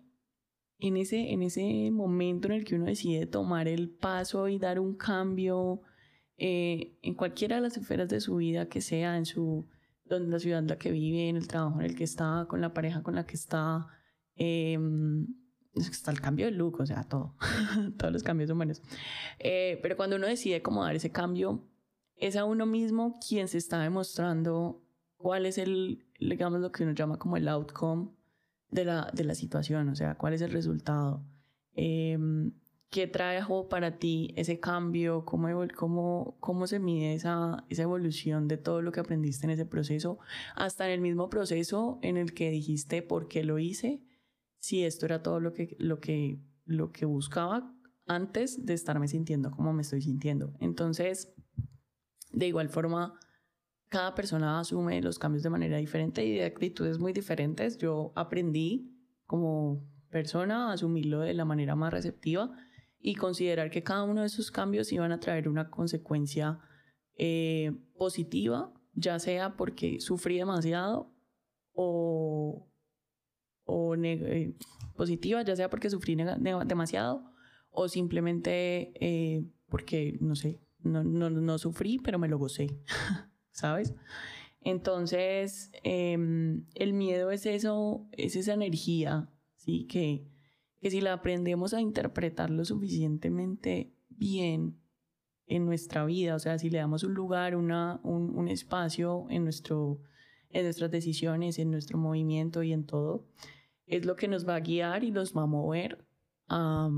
en 0.83 0.97
ese, 0.97 1.31
en 1.31 1.43
ese 1.43 1.91
momento 1.91 2.49
en 2.49 2.55
el 2.55 2.65
que 2.65 2.75
uno 2.75 2.85
decide 2.85 3.25
tomar 3.25 3.69
el 3.69 3.89
paso 3.89 4.49
y 4.49 4.59
dar 4.59 4.81
un 4.81 4.97
cambio 4.97 5.81
eh, 6.35 6.99
en 7.01 7.13
cualquiera 7.15 7.55
de 7.55 7.61
las 7.61 7.77
esferas 7.77 8.09
de 8.09 8.19
su 8.19 8.35
vida 8.35 8.67
que 8.67 8.81
sea, 8.81 9.15
en 9.15 9.25
su, 9.25 9.65
donde 10.03 10.29
la 10.29 10.39
ciudad 10.39 10.59
en 10.59 10.67
la 10.67 10.77
que 10.77 10.91
vive, 10.91 11.29
en 11.29 11.37
el 11.37 11.47
trabajo 11.47 11.79
en 11.79 11.85
el 11.85 11.95
que 11.95 12.03
está, 12.03 12.47
con 12.49 12.59
la 12.59 12.73
pareja 12.73 13.01
con 13.01 13.15
la 13.15 13.25
que 13.25 13.35
está, 13.35 13.87
eh, 14.35 14.77
está 15.73 16.11
el 16.11 16.19
cambio 16.19 16.47
de 16.47 16.51
look, 16.51 16.81
o 16.81 16.85
sea, 16.85 17.05
todo, 17.05 17.37
todos 17.97 18.11
los 18.11 18.23
cambios 18.23 18.49
humanos. 18.49 18.81
Eh, 19.39 19.79
pero 19.81 19.95
cuando 19.95 20.17
uno 20.17 20.27
decide 20.27 20.61
cómo 20.61 20.83
dar 20.83 20.97
ese 20.97 21.13
cambio, 21.13 21.63
es 22.17 22.35
a 22.35 22.43
uno 22.43 22.65
mismo 22.65 23.17
quien 23.25 23.47
se 23.47 23.57
está 23.57 23.79
demostrando 23.79 24.83
cuál 25.15 25.45
es 25.45 25.57
el, 25.57 26.03
digamos, 26.19 26.59
lo 26.59 26.73
que 26.73 26.83
uno 26.83 26.91
llama 26.91 27.19
como 27.19 27.37
el 27.37 27.47
outcome 27.47 28.09
de 28.73 28.85
la, 28.85 29.09
de 29.13 29.23
la 29.23 29.35
situación, 29.35 29.89
o 29.89 29.95
sea, 29.95 30.15
cuál 30.15 30.33
es 30.33 30.41
el 30.41 30.51
resultado. 30.51 31.23
Eh, 31.75 32.17
¿Qué 32.93 33.07
trajo 33.07 33.69
para 33.69 33.97
ti 33.97 34.35
ese 34.37 34.59
cambio? 34.59 35.25
¿Cómo, 35.25 35.47
cómo, 35.75 36.37
cómo 36.39 36.67
se 36.67 36.77
mide 36.77 37.15
esa, 37.15 37.65
esa 37.69 37.81
evolución 37.81 38.47
de 38.47 38.57
todo 38.57 38.83
lo 38.83 38.91
que 38.91 38.99
aprendiste 38.99 39.47
en 39.47 39.49
ese 39.49 39.65
proceso? 39.65 40.19
Hasta 40.55 40.85
en 40.85 40.91
el 40.91 41.01
mismo 41.01 41.27
proceso 41.27 41.97
en 42.03 42.17
el 42.17 42.35
que 42.35 42.51
dijiste 42.51 43.01
por 43.01 43.27
qué 43.27 43.43
lo 43.43 43.57
hice, 43.57 44.03
si 44.59 44.83
esto 44.83 45.07
era 45.07 45.23
todo 45.23 45.39
lo 45.39 45.53
que, 45.53 45.75
lo 45.79 45.99
que, 45.99 46.39
lo 46.65 46.91
que 46.91 47.05
buscaba 47.05 47.73
antes 48.05 48.63
de 48.63 48.75
estarme 48.75 49.07
sintiendo 49.07 49.49
como 49.49 49.73
me 49.73 49.81
estoy 49.81 50.03
sintiendo. 50.03 50.53
Entonces, 50.59 51.33
de 52.31 52.47
igual 52.47 52.69
forma, 52.69 53.19
cada 53.93 54.15
persona 54.15 54.59
asume 54.59 54.99
los 55.03 55.19
cambios 55.19 55.43
de 55.43 55.51
manera 55.51 55.77
diferente 55.77 56.25
y 56.25 56.33
de 56.33 56.45
actitudes 56.45 56.97
muy 56.97 57.13
diferentes. 57.13 57.77
Yo 57.77 58.11
aprendí 58.15 58.91
como 59.27 59.87
persona 60.09 60.71
a 60.71 60.73
asumirlo 60.73 61.19
de 61.19 61.35
la 61.35 61.45
manera 61.45 61.75
más 61.75 61.93
receptiva 61.93 62.51
y 62.99 63.13
considerar 63.13 63.69
que 63.69 63.83
cada 63.83 64.01
uno 64.01 64.21
de 64.21 64.27
esos 64.27 64.49
cambios 64.49 64.91
iban 64.91 65.11
a 65.11 65.19
traer 65.19 65.47
una 65.47 65.69
consecuencia 65.69 66.59
eh, 67.19 67.71
positiva, 67.95 68.73
ya 68.95 69.19
sea 69.19 69.55
porque 69.57 69.99
sufrí 69.99 70.39
demasiado 70.39 71.13
o, 71.73 72.67
o 73.65 73.95
eh, 73.95 74.55
positiva, 74.95 75.43
ya 75.43 75.55
sea 75.55 75.69
porque 75.69 75.91
sufrí 75.91 76.17
demasiado 76.65 77.31
o 77.69 77.87
simplemente 77.87 78.91
eh, 78.99 79.45
porque, 79.69 80.17
no 80.19 80.35
sé, 80.35 80.63
no, 80.79 81.03
no, 81.03 81.29
no, 81.29 81.57
sufrí, 81.59 81.99
pero 81.99 82.17
me 82.17 82.27
lo 82.27 82.39
gocé, 82.39 82.67
¿sabes? 83.53 83.95
Entonces, 84.61 85.71
em, 85.83 86.65
el 86.75 86.93
miedo 86.93 87.31
es 87.31 87.45
eso, 87.45 88.07
es 88.11 88.35
esa 88.35 88.53
energía, 88.53 89.29
¿sí? 89.55 89.85
Que, 89.87 90.27
que 90.79 90.89
si 90.89 91.01
la 91.01 91.13
aprendemos 91.13 91.73
a 91.73 91.81
interpretar 91.81 92.49
lo 92.49 92.65
suficientemente 92.65 93.93
bien 94.09 94.79
en 95.45 95.65
nuestra 95.65 96.05
vida, 96.05 96.35
o 96.35 96.39
sea, 96.39 96.57
si 96.57 96.69
le 96.69 96.79
damos 96.79 97.03
un 97.03 97.13
lugar, 97.13 97.55
una, 97.55 97.99
un, 98.03 98.47
espacio 98.47 99.25
en, 99.29 99.43
nuestro, 99.43 100.01
en 100.49 100.63
nuestras 100.63 100.91
decisiones, 100.91 101.59
en 101.59 101.69
nuestro 101.69 101.97
movimiento 101.97 102.63
y 102.63 102.71
en 102.71 102.85
todo, 102.85 103.27
es 103.85 104.05
lo 104.05 104.15
que 104.15 104.29
nos 104.29 104.47
va 104.47 104.55
a 104.55 104.61
guiar 104.61 105.03
y 105.03 105.11
nos 105.11 105.35
va 105.35 105.43
a 105.43 105.47
mover 105.47 106.05
a, 106.47 106.89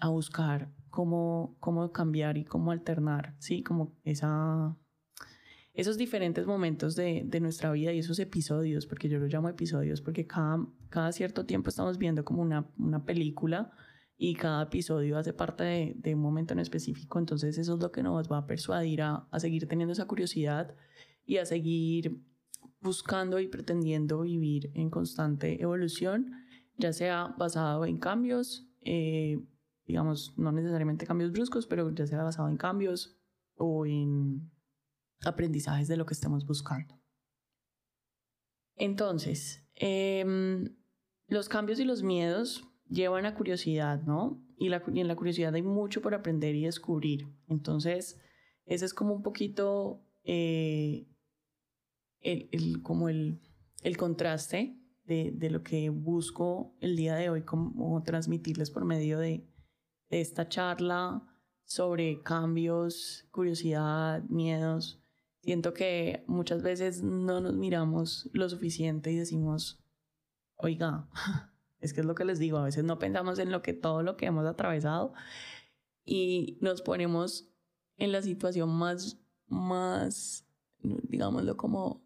a 0.00 0.08
buscar 0.08 0.70
cómo, 0.90 1.56
cómo 1.60 1.90
cambiar 1.90 2.36
y 2.36 2.44
cómo 2.44 2.70
alternar, 2.70 3.34
¿sí? 3.38 3.62
Como 3.62 3.96
esa, 4.04 4.76
esos 5.74 5.98
diferentes 5.98 6.46
momentos 6.46 6.94
de, 6.94 7.22
de, 7.26 7.40
nuestra 7.40 7.72
vida 7.72 7.92
y 7.92 7.98
esos 7.98 8.20
episodios, 8.20 8.86
porque 8.86 9.08
yo 9.08 9.18
los 9.18 9.32
llamo 9.32 9.48
episodios, 9.48 10.00
porque 10.00 10.26
cada, 10.26 10.64
cada 10.88 11.10
cierto 11.12 11.44
tiempo 11.44 11.68
estamos 11.68 11.98
viendo 11.98 12.24
como 12.24 12.42
una, 12.42 12.70
una 12.78 13.04
película 13.04 13.72
y 14.16 14.34
cada 14.34 14.62
episodio 14.62 15.18
hace 15.18 15.32
parte 15.32 15.64
de, 15.64 15.94
de, 15.96 16.14
un 16.14 16.20
momento 16.20 16.54
en 16.54 16.60
específico, 16.60 17.18
entonces 17.18 17.58
eso 17.58 17.74
es 17.74 17.80
lo 17.80 17.90
que 17.90 18.04
nos 18.04 18.30
va 18.30 18.38
a 18.38 18.46
persuadir 18.46 19.02
a, 19.02 19.26
a 19.32 19.40
seguir 19.40 19.66
teniendo 19.66 19.92
esa 19.92 20.06
curiosidad 20.06 20.76
y 21.26 21.38
a 21.38 21.44
seguir 21.44 22.22
buscando 22.80 23.40
y 23.40 23.48
pretendiendo 23.48 24.20
vivir 24.20 24.70
en 24.74 24.90
constante 24.90 25.60
evolución, 25.60 26.30
ya 26.76 26.92
sea 26.92 27.34
basado 27.36 27.84
en 27.84 27.98
cambios, 27.98 28.68
eh, 28.82 29.42
digamos, 29.86 30.34
no 30.36 30.52
necesariamente 30.52 31.06
cambios 31.06 31.32
bruscos, 31.32 31.66
pero 31.66 31.92
ya 31.92 32.06
sea 32.06 32.22
basado 32.22 32.48
en 32.48 32.58
cambios 32.58 33.18
o 33.56 33.86
en 33.86 34.50
aprendizajes 35.26 35.88
de 35.88 35.96
lo 35.96 36.06
que 36.06 36.14
estemos 36.14 36.46
buscando. 36.46 37.00
Entonces, 38.76 39.66
em, 39.74 40.76
los 41.28 41.48
cambios 41.48 41.78
y 41.80 41.84
los 41.84 42.02
miedos 42.02 42.68
llevan 42.88 43.26
a 43.26 43.34
curiosidad, 43.34 44.02
¿no? 44.02 44.42
Y, 44.56 44.68
la, 44.68 44.82
en 44.86 45.08
la 45.08 45.16
curiosidad 45.16 45.54
hay 45.54 45.62
mucho 45.62 46.02
por 46.02 46.14
aprender 46.14 46.54
y 46.54 46.64
descubrir. 46.64 47.28
Entonces, 47.48 48.20
ese 48.66 48.84
es 48.84 48.94
como 48.94 49.14
un 49.14 49.22
poquito 49.22 50.04
eh, 50.24 51.06
el, 52.20 52.82
como 52.82 53.08
el, 53.08 53.40
el 53.82 53.96
contraste 53.96 54.78
de, 55.04 55.32
de, 55.34 55.50
lo 55.50 55.62
que 55.62 55.90
busco 55.90 56.74
el 56.80 56.96
día 56.96 57.14
de 57.14 57.30
hoy, 57.30 57.42
como 57.42 58.02
transmitirles 58.02 58.70
por 58.70 58.84
medio 58.84 59.18
de, 59.18 59.46
de 60.08 60.20
esta 60.20 60.48
charla 60.48 61.22
sobre 61.64 62.22
cambios, 62.22 63.28
curiosidad, 63.30 64.22
miedos 64.24 65.03
Siento 65.44 65.74
que 65.74 66.24
muchas 66.26 66.62
veces 66.62 67.02
no 67.02 67.38
nos 67.38 67.52
miramos 67.52 68.30
lo 68.32 68.48
suficiente 68.48 69.12
y 69.12 69.16
decimos, 69.16 69.78
oiga, 70.56 71.06
es 71.80 71.92
que 71.92 72.00
es 72.00 72.06
lo 72.06 72.14
que 72.14 72.24
les 72.24 72.38
digo, 72.38 72.56
a 72.56 72.64
veces 72.64 72.82
no 72.82 72.98
pensamos 72.98 73.38
en 73.38 73.52
lo 73.52 73.60
que 73.60 73.74
todo 73.74 74.02
lo 74.02 74.16
que 74.16 74.24
hemos 74.24 74.46
atravesado 74.46 75.12
y 76.02 76.56
nos 76.62 76.80
ponemos 76.80 77.50
en 77.98 78.10
la 78.10 78.22
situación 78.22 78.70
más, 78.70 79.20
más, 79.46 80.46
digámoslo 80.78 81.58
como, 81.58 82.02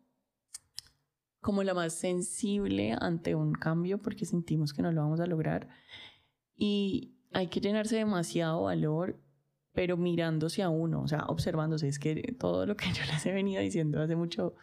como 1.40 1.62
la 1.62 1.74
más 1.74 1.92
sensible 1.92 2.96
ante 3.00 3.36
un 3.36 3.52
cambio 3.52 4.02
porque 4.02 4.26
sentimos 4.26 4.72
que 4.72 4.82
no 4.82 4.90
lo 4.90 5.02
vamos 5.02 5.20
a 5.20 5.26
lograr 5.26 5.68
y 6.56 7.14
hay 7.32 7.46
que 7.46 7.60
llenarse 7.60 7.94
demasiado 7.94 8.62
valor 8.62 9.22
pero 9.78 9.96
mirándose 9.96 10.60
a 10.64 10.70
uno, 10.70 11.02
o 11.02 11.06
sea, 11.06 11.20
observándose. 11.28 11.86
Es 11.86 12.00
que 12.00 12.34
todo 12.36 12.66
lo 12.66 12.76
que 12.76 12.86
yo 12.92 13.04
les 13.12 13.24
he 13.26 13.32
venido 13.32 13.62
diciendo 13.62 14.02
hace 14.02 14.16
mucho 14.16 14.56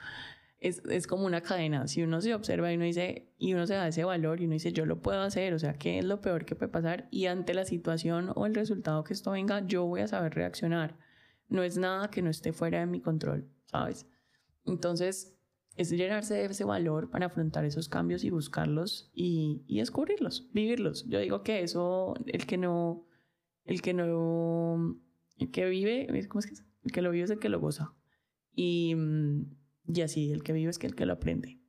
es, 0.60 0.82
es, 0.90 1.08
como 1.08 1.26
una 1.26 1.40
cadena. 1.40 1.88
Si 1.88 2.04
uno 2.04 2.20
se 2.20 2.36
observa 2.36 2.70
y 2.70 2.76
uno 2.76 2.84
dice, 2.84 3.32
y 3.38 3.54
uno 3.54 3.66
se 3.66 3.76
da 3.76 3.88
ese 3.88 4.04
valor 4.04 4.42
y 4.42 4.44
uno 4.44 4.56
dice, 4.56 4.74
yo 4.74 4.86
lo 4.86 5.02
puedo 5.02 5.22
hacer, 5.22 5.54
o 5.54 5.60
sea, 5.60 5.76
¿qué 5.76 6.00
es 6.00 6.04
lo 6.04 6.20
peor 6.20 6.44
que 6.44 6.56
puede 6.56 6.70
pasar? 6.70 7.08
Y 7.12 7.28
ante 7.28 7.54
la 7.54 7.64
situación 7.64 8.34
o 8.36 8.46
el 8.46 8.56
resultado 8.56 9.06
que 9.06 9.14
esto 9.14 9.32
venga, 9.32 9.66
yo 9.66 9.86
voy 9.86 10.02
a 10.02 10.10
saber 10.10 10.34
reaccionar. 10.34 10.98
No 11.48 11.64
es 11.64 11.78
nada 11.78 12.10
que 12.10 12.22
no 12.22 12.30
esté 12.30 12.52
fuera 12.52 12.82
de 12.82 12.86
mi 12.86 13.00
control, 13.00 13.48
¿sabes? 13.68 14.08
Entonces, 14.66 15.38
es 15.78 15.92
llenarse 15.92 16.34
de 16.34 16.44
ese 16.44 16.66
valor 16.66 17.10
para 17.10 17.28
afrontar 17.28 17.64
esos 17.64 17.88
cambios 17.88 18.26
y 18.26 18.32
buscarlos 18.32 19.10
y, 19.14 19.64
y 19.66 19.80
descubrirlos, 19.80 20.50
vivirlos. 20.52 21.08
Yo 21.08 21.20
digo 21.20 21.42
que 21.42 21.62
eso, 21.64 22.16
el 22.26 22.46
que 22.46 22.58
no, 22.58 23.06
el 23.64 23.82
que 23.82 23.94
no 23.94 25.00
el 25.38 25.52
que 25.52 25.66
vive, 25.66 26.08
¿cómo 26.28 26.40
es 26.40 26.48
que 26.48 26.56
El 26.84 26.92
que 26.92 27.02
lo 27.02 27.12
vive 27.12 27.26
es 27.26 27.32
el 27.32 27.40
que 27.40 27.50
lo 27.50 27.60
goza. 27.60 27.94
Y, 28.54 28.96
mm, 28.96 29.56
y 29.88 30.02
así, 30.02 30.32
el 30.32 30.44
que 30.44 30.54
vive 30.54 30.70
es 30.70 30.80
el 30.84 30.96
que 30.96 31.06
lo 31.06 31.14
aprende. 31.14 31.60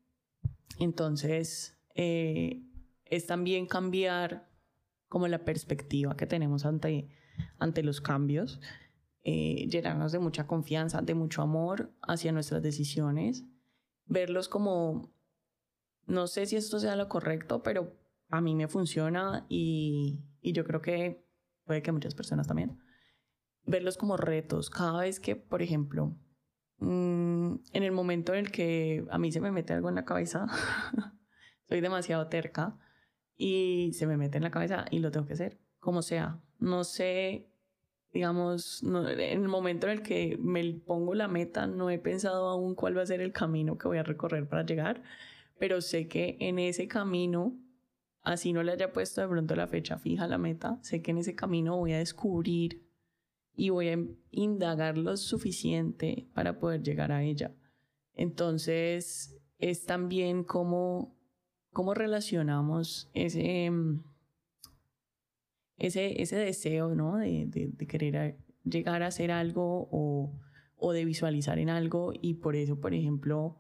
Entonces, 0.79 1.79
eh, 1.95 2.63
es 3.05 3.27
también 3.27 3.67
cambiar 3.67 4.49
como 5.09 5.29
la 5.29 5.45
perspectiva 5.45 6.17
que 6.17 6.27
tenemos 6.27 6.65
ante, 6.65 7.09
ante 7.59 7.83
los 7.83 8.01
cambios, 8.01 8.61
eh, 9.23 9.67
llenarnos 9.69 10.13
de 10.13 10.19
mucha 10.19 10.47
confianza, 10.47 11.01
de 11.03 11.15
mucho 11.15 11.43
amor 11.43 11.93
hacia 12.03 12.33
nuestras 12.33 12.63
decisiones, 12.63 13.45
verlos 14.07 14.49
como, 14.49 15.13
no 16.07 16.27
sé 16.27 16.47
si 16.47 16.57
esto 16.57 16.79
sea 16.79 16.97
lo 16.97 17.09
correcto, 17.09 17.63
pero 17.63 17.97
a 18.29 18.41
mí 18.41 18.55
me 18.55 18.69
funciona 18.69 19.47
y, 19.49 20.21
y 20.41 20.53
yo 20.53 20.65
creo 20.65 20.81
que 20.81 21.25
puede 21.65 21.83
que 21.83 21.93
muchas 21.93 22.15
personas 22.15 22.47
también 22.47 22.79
verlos 23.67 23.97
como 23.97 24.17
retos. 24.17 24.71
Cada 24.71 25.01
vez 25.01 25.21
que, 25.21 25.37
por 25.37 25.63
ejemplo, 25.63 26.17
mm, 26.79 27.55
en 27.73 27.83
el 27.83 27.93
momento 27.93 28.33
en 28.33 28.47
el 28.47 28.51
que 28.51 29.05
a 29.11 29.19
mí 29.19 29.33
se 29.33 29.41
me 29.41 29.51
mete 29.51 29.73
algo 29.73 29.89
en 29.89 29.97
la 29.97 30.05
cabeza, 30.05 30.47
soy 31.69 31.81
demasiado 31.81 32.29
terca 32.29 32.79
y 33.37 33.93
se 33.95 34.07
me 34.07 34.17
mete 34.17 34.39
en 34.39 34.45
la 34.45 34.51
cabeza 34.51 34.87
y 34.91 35.01
lo 35.01 35.11
tengo 35.11 35.27
que 35.27 35.35
hacer, 35.35 35.59
como 35.81 36.03
sea. 36.03 36.41
No 36.59 36.85
sé, 36.85 37.51
digamos, 38.13 38.83
en 38.83 39.21
el 39.21 39.49
momento 39.49 39.87
en 39.87 39.95
el 39.95 40.03
que 40.03 40.39
me 40.41 40.63
pongo 40.75 41.15
la 41.15 41.29
meta, 41.29 41.67
no 41.67 41.91
he 41.91 41.99
pensado 41.99 42.49
aún 42.49 42.75
cuál 42.75 42.97
va 42.97 43.03
a 43.03 43.07
ser 43.07 43.21
el 43.21 43.33
camino 43.33 43.77
que 43.77 43.89
voy 43.89 43.99
a 43.99 44.03
recorrer 44.03 44.49
para 44.49 44.65
llegar, 44.65 45.03
pero 45.59 45.81
sé 45.81 46.09
que 46.09 46.37
en 46.41 46.59
ese 46.59 46.89
camino, 46.89 47.59
así 48.23 48.53
no 48.53 48.63
le 48.63 48.73
haya 48.73 48.93
puesto 48.93 49.21
de 49.21 49.29
pronto 49.29 49.55
la 49.55 49.67
fecha 49.67 49.99
fija 49.99 50.25
a 50.25 50.29
la 50.29 50.39
meta, 50.39 50.79
sé 50.83 51.03
que 51.03 51.11
en 51.11 51.19
ese 51.19 51.35
camino 51.35 51.77
voy 51.77 51.93
a 51.93 51.99
descubrir 51.99 52.86
y 53.57 53.71
voy 53.71 53.89
a 53.89 53.99
indagar 54.31 54.99
lo 54.99 55.17
suficiente 55.17 56.29
para 56.35 56.59
poder 56.59 56.83
llegar 56.83 57.11
a 57.11 57.25
ella. 57.25 57.55
Entonces, 58.15 59.37
es 59.59 59.87
también 59.87 60.45
cómo, 60.45 61.17
cómo 61.73 61.95
relacionamos 61.95 63.11
ese, 63.15 63.71
ese, 65.79 66.23
ese 66.23 66.37
deseo, 66.37 66.95
¿no? 66.95 67.17
De, 67.17 67.47
de, 67.47 67.87
querer 67.87 68.37
llegar 68.65 69.03
a 69.03 69.07
hacer 69.07 69.31
algo 69.31 69.89
o, 69.91 70.39
o, 70.77 70.93
de 70.93 71.05
visualizar 71.05 71.59
en 71.59 71.71
algo 71.71 72.13
y 72.21 72.35
por 72.35 72.57
eso, 72.57 72.79
por 72.79 72.93
ejemplo, 72.93 73.59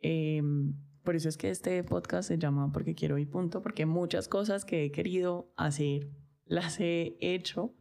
em, 0.00 0.74
por 1.04 1.16
eso 1.16 1.30
es 1.30 1.38
que 1.38 1.48
este 1.48 1.82
podcast 1.84 2.28
se 2.28 2.38
llama 2.38 2.70
Porque 2.70 2.94
quiero 2.94 3.16
y 3.18 3.24
punto, 3.24 3.62
porque 3.62 3.86
muchas 3.86 4.28
cosas 4.28 4.66
que 4.66 4.84
he 4.84 4.90
querido 4.90 5.50
hacer 5.56 6.10
las 6.44 6.80
he 6.80 7.16
hecho 7.20 7.74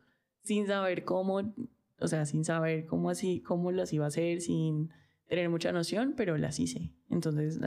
sin 0.48 0.66
saber 0.66 1.04
cómo, 1.04 1.54
o 2.00 2.08
sea, 2.08 2.26
sin 2.26 2.46
saber 2.46 2.86
cómo 2.86 3.10
así, 3.10 3.42
cómo 3.42 3.72
las 3.72 3.92
iba 3.94 4.06
a 4.06 4.08
hacer, 4.08 4.42
sin 4.42 4.90
tener 5.28 5.50
mucha 5.50 5.72
noción, 5.72 6.14
pero 6.16 6.38
las 6.38 6.60
hice. 6.60 6.94
Entonces, 7.10 7.60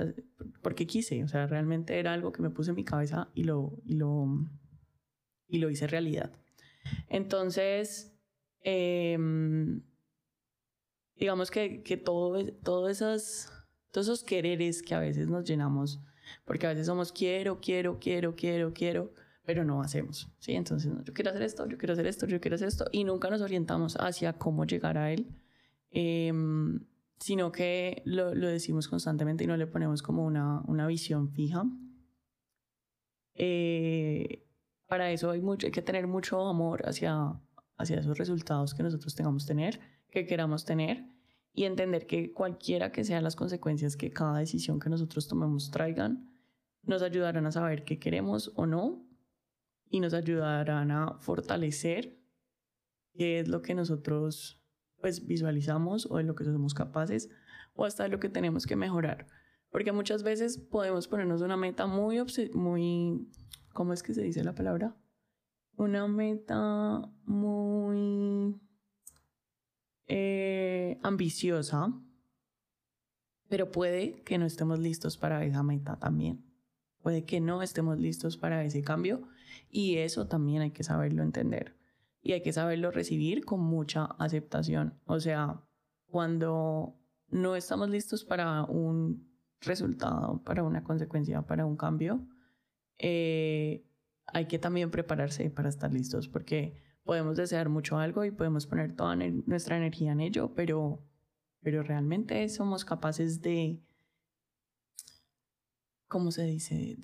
porque 0.63 0.87
quise, 0.87 1.23
o 1.23 1.29
sea, 1.29 1.47
realmente 1.47 1.99
era 1.99 2.13
algo 2.13 2.33
que 2.33 2.43
me 2.43 2.51
puse 2.51 2.71
en 2.71 2.77
mi 2.77 2.85
cabeza 2.85 3.29
y 3.35 3.45
lo, 3.45 3.79
y 3.85 3.95
lo, 3.95 4.27
y 5.47 5.59
lo 5.59 5.71
hice 5.71 5.87
realidad. 5.87 6.33
Entonces, 7.09 8.17
em, 8.63 9.83
digamos 11.17 11.51
que, 11.51 11.83
que 11.83 11.99
todo, 11.99 12.43
todo 12.63 12.89
esas, 12.89 13.53
todos 13.91 14.07
esos 14.07 14.25
quereres 14.25 14.83
que 14.83 14.95
a 14.95 15.01
veces 15.01 15.29
nos 15.29 15.45
llenamos, 15.45 16.01
porque 16.47 16.67
a 16.67 16.71
veces 16.71 16.87
somos 16.87 17.13
quiero, 17.13 17.61
quiero, 17.61 17.99
quiero, 17.99 18.35
quiero, 18.35 18.73
quiero, 18.73 19.13
pero 19.45 19.65
no 19.65 19.83
hacemos, 19.83 20.29
¿sí? 20.39 20.53
Entonces, 20.53 20.93
yo 21.05 21.13
quiero 21.13 21.31
hacer 21.31 21.43
esto, 21.43 21.67
yo 21.67 21.79
quiero 21.79 21.95
hacer 21.95 22.07
esto, 22.07 22.27
yo 22.27 22.41
quiero 22.41 22.55
hacer 22.55 22.69
esto, 22.69 22.85
y 22.93 23.05
nunca 23.05 23.31
nos 23.31 23.41
orientamos 23.41 23.97
hacia 23.97 24.35
cómo 24.35 24.65
llegar 24.65 24.99
a 24.99 25.13
él. 25.13 25.27
Eh, 25.91 26.33
sino 27.21 27.53
que 27.53 28.03
lo, 28.07 28.35
lo, 28.35 28.49
decimos 28.49 28.89
constantemente 28.89 29.45
y 29.45 29.47
no 29.47 29.57
le 29.57 29.67
ponemos 29.67 30.03
como 30.03 30.25
una, 30.25 30.63
una 30.67 30.87
visión 30.87 31.31
fija. 31.31 31.65
Eh, 33.35 34.47
para 34.87 35.13
eso 35.13 35.31
hay, 35.31 35.41
mucho, 35.41 35.67
hay 35.67 35.71
que 35.71 35.83
tener 35.83 36.07
mucho 36.07 36.49
amor 36.49 36.83
hacia, 36.89 37.39
hacia 37.77 38.01
esos 38.01 38.17
resultados 38.17 38.75
que 38.75 38.83
nosotros 38.83 39.15
tengamos 39.15 39.47
tener, 39.47 39.79
que 40.11 40.27
queramos 40.27 40.65
tener 40.65 41.05
y 41.53 41.65
entender 41.65 42.07
que 42.07 42.33
cualquiera 42.33 42.91
que 42.91 43.05
sean 43.05 43.23
las 43.23 43.37
consecuencias 43.37 43.97
que 43.97 44.11
cada 44.11 44.39
decisión 44.39 44.81
que 44.81 44.89
nosotros 44.89 45.29
tomemos 45.29 45.71
traigan, 45.71 46.31
nos 46.83 47.03
ayudarán 47.03 47.47
a 47.47 47.53
saber 47.53 47.85
qué 47.85 47.99
queremos 47.99 48.53
o 48.57 48.65
no 48.65 49.05
y 49.91 50.01
nos 50.01 50.15
ayudarán 50.15 50.93
a 50.93 51.19
fortalecer 51.19 52.17
qué 53.13 53.41
es 53.41 53.49
lo 53.49 53.61
que 53.61 53.75
nosotros 53.75 54.63
pues 55.01 55.27
visualizamos 55.27 56.07
o 56.11 56.19
de 56.19 56.23
lo 56.23 56.35
que 56.35 56.45
somos 56.45 56.75
capaces 56.75 57.29
o 57.75 57.85
hasta 57.85 58.09
lo 58.09 58.21
que 58.21 58.29
tenemos 58.29 58.67
que 58.67 58.77
mejorar. 58.77 59.27
Porque 59.71 59.93
muchas 59.93 60.23
veces 60.23 60.59
podemos 60.59 61.09
ponernos 61.09 61.43
una 61.43 61.57
meta 61.57 61.87
muy, 61.87 62.23
muy, 62.55 63.29
¿cómo 63.73 63.93
es 63.93 64.03
que 64.03 64.15
se 64.15 64.23
dice 64.23 64.45
la 64.45 64.55
palabra? 64.55 64.97
Una 65.77 66.07
meta 66.07 67.01
muy 67.25 68.61
eh, 70.07 70.99
ambiciosa, 71.03 71.93
pero 73.49 73.71
puede 73.71 74.23
que 74.23 74.39
no 74.39 74.47
estemos 74.47 74.79
listos 74.79 75.17
para 75.17 75.45
esa 75.45 75.63
meta 75.63 75.99
también. 75.99 76.45
Puede 77.03 77.25
que 77.25 77.41
no 77.41 77.63
estemos 77.63 77.99
listos 77.99 78.37
para 78.37 78.63
ese 78.65 78.83
cambio 78.83 79.27
y 79.71 79.97
eso 79.97 80.27
también 80.27 80.63
hay 80.63 80.71
que 80.71 80.85
saberlo 80.85 81.23
entender 81.23 81.77
y 82.23 82.33
hay 82.33 82.43
que 82.43 82.53
saberlo 82.53 82.91
recibir 82.91 83.45
con 83.45 83.61
mucha 83.61 84.05
aceptación. 84.19 84.99
O 85.07 85.21
sea, 85.21 85.63
cuando 86.07 86.97
no 87.29 87.57
estamos 87.57 87.89
listos 87.89 88.25
para 88.25 88.65
un 88.65 89.29
resultado, 89.61 90.43
para 90.45 90.63
una 90.63 90.85
consecuencia, 90.85 91.43
para 91.43 91.67
un 91.67 91.77
cambio, 91.77 92.27
eh, 92.99 93.87
hay 94.27 94.47
que 94.47 94.59
también 94.59 94.91
prepararse 94.91 95.51
para 95.51 95.69
estar 95.69 95.93
listos 95.93 96.29
porque 96.29 96.75
podemos 97.05 97.37
desear 97.37 97.69
mucho 97.69 97.99
algo 97.99 98.25
y 98.25 98.31
podemos 98.31 98.67
poner 98.67 98.95
toda 98.95 99.17
nuestra 99.17 99.77
energía 99.77 100.13
en 100.13 100.21
ello, 100.21 100.53
pero, 100.55 101.03
pero 101.63 101.83
realmente 101.83 102.49
somos 102.49 102.85
capaces 102.85 103.41
de, 103.41 103.81
¿cómo 106.11 106.33
se 106.33 106.43
dice? 106.43 106.99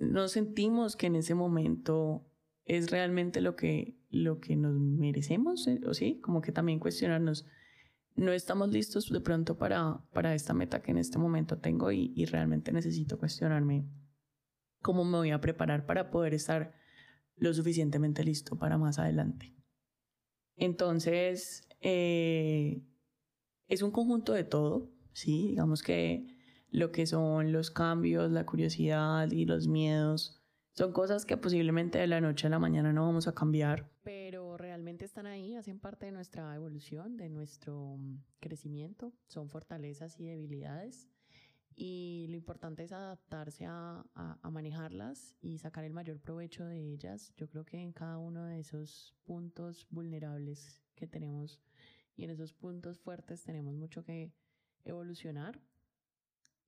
No 0.00 0.28
sentimos 0.28 0.94
que 0.94 1.06
en 1.06 1.16
ese 1.16 1.34
momento 1.34 2.30
es 2.66 2.90
realmente 2.90 3.40
lo 3.40 3.56
que, 3.56 3.96
lo 4.10 4.38
que 4.38 4.54
nos 4.54 4.78
merecemos, 4.78 5.66
eh, 5.66 5.80
o 5.86 5.94
sí, 5.94 6.20
como 6.20 6.42
que 6.42 6.52
también 6.52 6.78
cuestionarnos, 6.78 7.46
no 8.16 8.32
estamos 8.32 8.68
listos 8.68 9.10
de 9.10 9.20
pronto 9.22 9.56
para, 9.56 10.04
para 10.12 10.34
esta 10.34 10.52
meta 10.52 10.82
que 10.82 10.90
en 10.90 10.98
este 10.98 11.16
momento 11.16 11.56
tengo 11.58 11.90
y, 11.90 12.12
y 12.14 12.26
realmente 12.26 12.70
necesito 12.70 13.18
cuestionarme 13.18 13.88
cómo 14.82 15.06
me 15.06 15.16
voy 15.16 15.30
a 15.30 15.40
preparar 15.40 15.86
para 15.86 16.10
poder 16.10 16.34
estar 16.34 16.74
lo 17.36 17.54
suficientemente 17.54 18.24
listo 18.24 18.58
para 18.58 18.76
más 18.76 18.98
adelante. 18.98 19.54
Entonces, 20.56 21.66
eh, 21.80 22.82
es 23.68 23.80
un 23.80 23.90
conjunto 23.90 24.34
de 24.34 24.44
todo, 24.44 24.92
¿sí? 25.14 25.48
Digamos 25.48 25.82
que 25.82 26.39
lo 26.70 26.92
que 26.92 27.06
son 27.06 27.52
los 27.52 27.70
cambios, 27.70 28.30
la 28.30 28.46
curiosidad 28.46 29.30
y 29.30 29.44
los 29.44 29.68
miedos 29.68 30.40
son 30.72 30.92
cosas 30.92 31.26
que 31.26 31.36
posiblemente 31.36 31.98
de 31.98 32.06
la 32.06 32.20
noche 32.20 32.46
a 32.46 32.50
la 32.50 32.58
mañana 32.58 32.92
no 32.92 33.04
vamos 33.04 33.28
a 33.28 33.34
cambiar. 33.34 33.90
Pero 34.02 34.56
realmente 34.56 35.04
están 35.04 35.26
ahí, 35.26 35.56
hacen 35.56 35.80
parte 35.80 36.06
de 36.06 36.12
nuestra 36.12 36.54
evolución, 36.54 37.16
de 37.16 37.28
nuestro 37.28 37.96
mm, 37.98 38.22
crecimiento, 38.38 39.12
son 39.26 39.48
fortalezas 39.48 40.18
y 40.18 40.26
debilidades. 40.26 41.08
Y 41.74 42.26
lo 42.28 42.36
importante 42.36 42.84
es 42.84 42.92
adaptarse 42.92 43.64
a, 43.64 44.04
a, 44.14 44.50
manejarlas 44.50 45.34
y 45.40 45.58
sacar 45.58 45.84
el 45.84 45.92
mayor 45.92 46.20
provecho 46.20 46.64
de 46.64 46.92
ellas. 46.92 47.32
Yo 47.36 47.48
creo 47.48 47.64
que 47.64 47.78
en 47.78 47.92
cada 47.92 48.18
uno 48.18 48.44
de 48.44 48.58
esos 48.58 49.14
puntos 49.24 49.86
vulnerables 49.90 50.82
que 50.94 51.06
tenemos 51.06 51.60
y 52.16 52.24
en 52.24 52.30
esos 52.30 52.52
puntos 52.52 52.98
fuertes 52.98 53.44
tenemos 53.44 53.74
mucho 53.74 54.04
que 54.04 54.30
evolucionar 54.84 55.60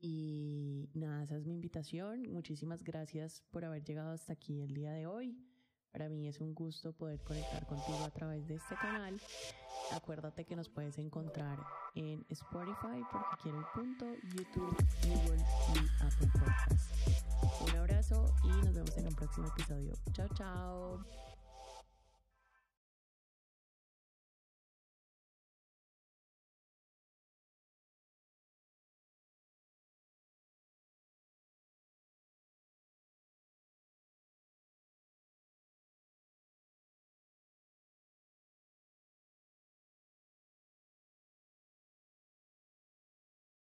y 0.03 0.91
nada, 0.95 1.23
esa 1.23 1.37
es 1.37 1.47
mi 1.47 1.55
invitación. 1.55 2.31
Muchísimas 2.33 2.83
gracias 2.83 3.43
por 3.53 3.65
haber 3.65 3.85
llegado 3.85 4.13
hasta 4.13 4.33
aquí 4.33 4.61
el 4.61 4.75
día 4.75 4.91
de 4.93 5.07
hoy. 5.07 5.39
Para 5.93 6.09
mí 6.09 6.27
es 6.27 6.41
un 6.41 6.55
gusto 6.55 6.93
poder 6.93 7.21
conectar 7.21 7.67
contigo 7.67 8.03
a 8.05 8.11
través 8.11 8.49
de 8.49 8.57
este 8.57 8.75
canal. 8.75 9.21
Acuérdate 9.93 10.45
que 10.45 10.57
nos 10.57 10.69
puedes 10.69 10.99
encontrar 10.99 11.59
en 11.95 12.25
Spotify 12.31 13.03
porque 13.13 13.37
quiero 13.43 13.59
el 13.59 13.67
punto, 13.75 14.07
YouTube, 14.35 14.77
Google 15.07 15.45
y 15.75 16.05
Apple 16.05 16.29
Podcasts. 16.33 17.63
Un 17.69 17.77
abrazo 17.77 18.35
y 18.43 18.49
nos 18.49 18.75
vemos 18.75 18.97
en 18.97 19.07
un 19.07 19.15
próximo 19.15 19.47
episodio. 19.49 19.93
Chao, 20.13 20.29
chao. 20.35 21.32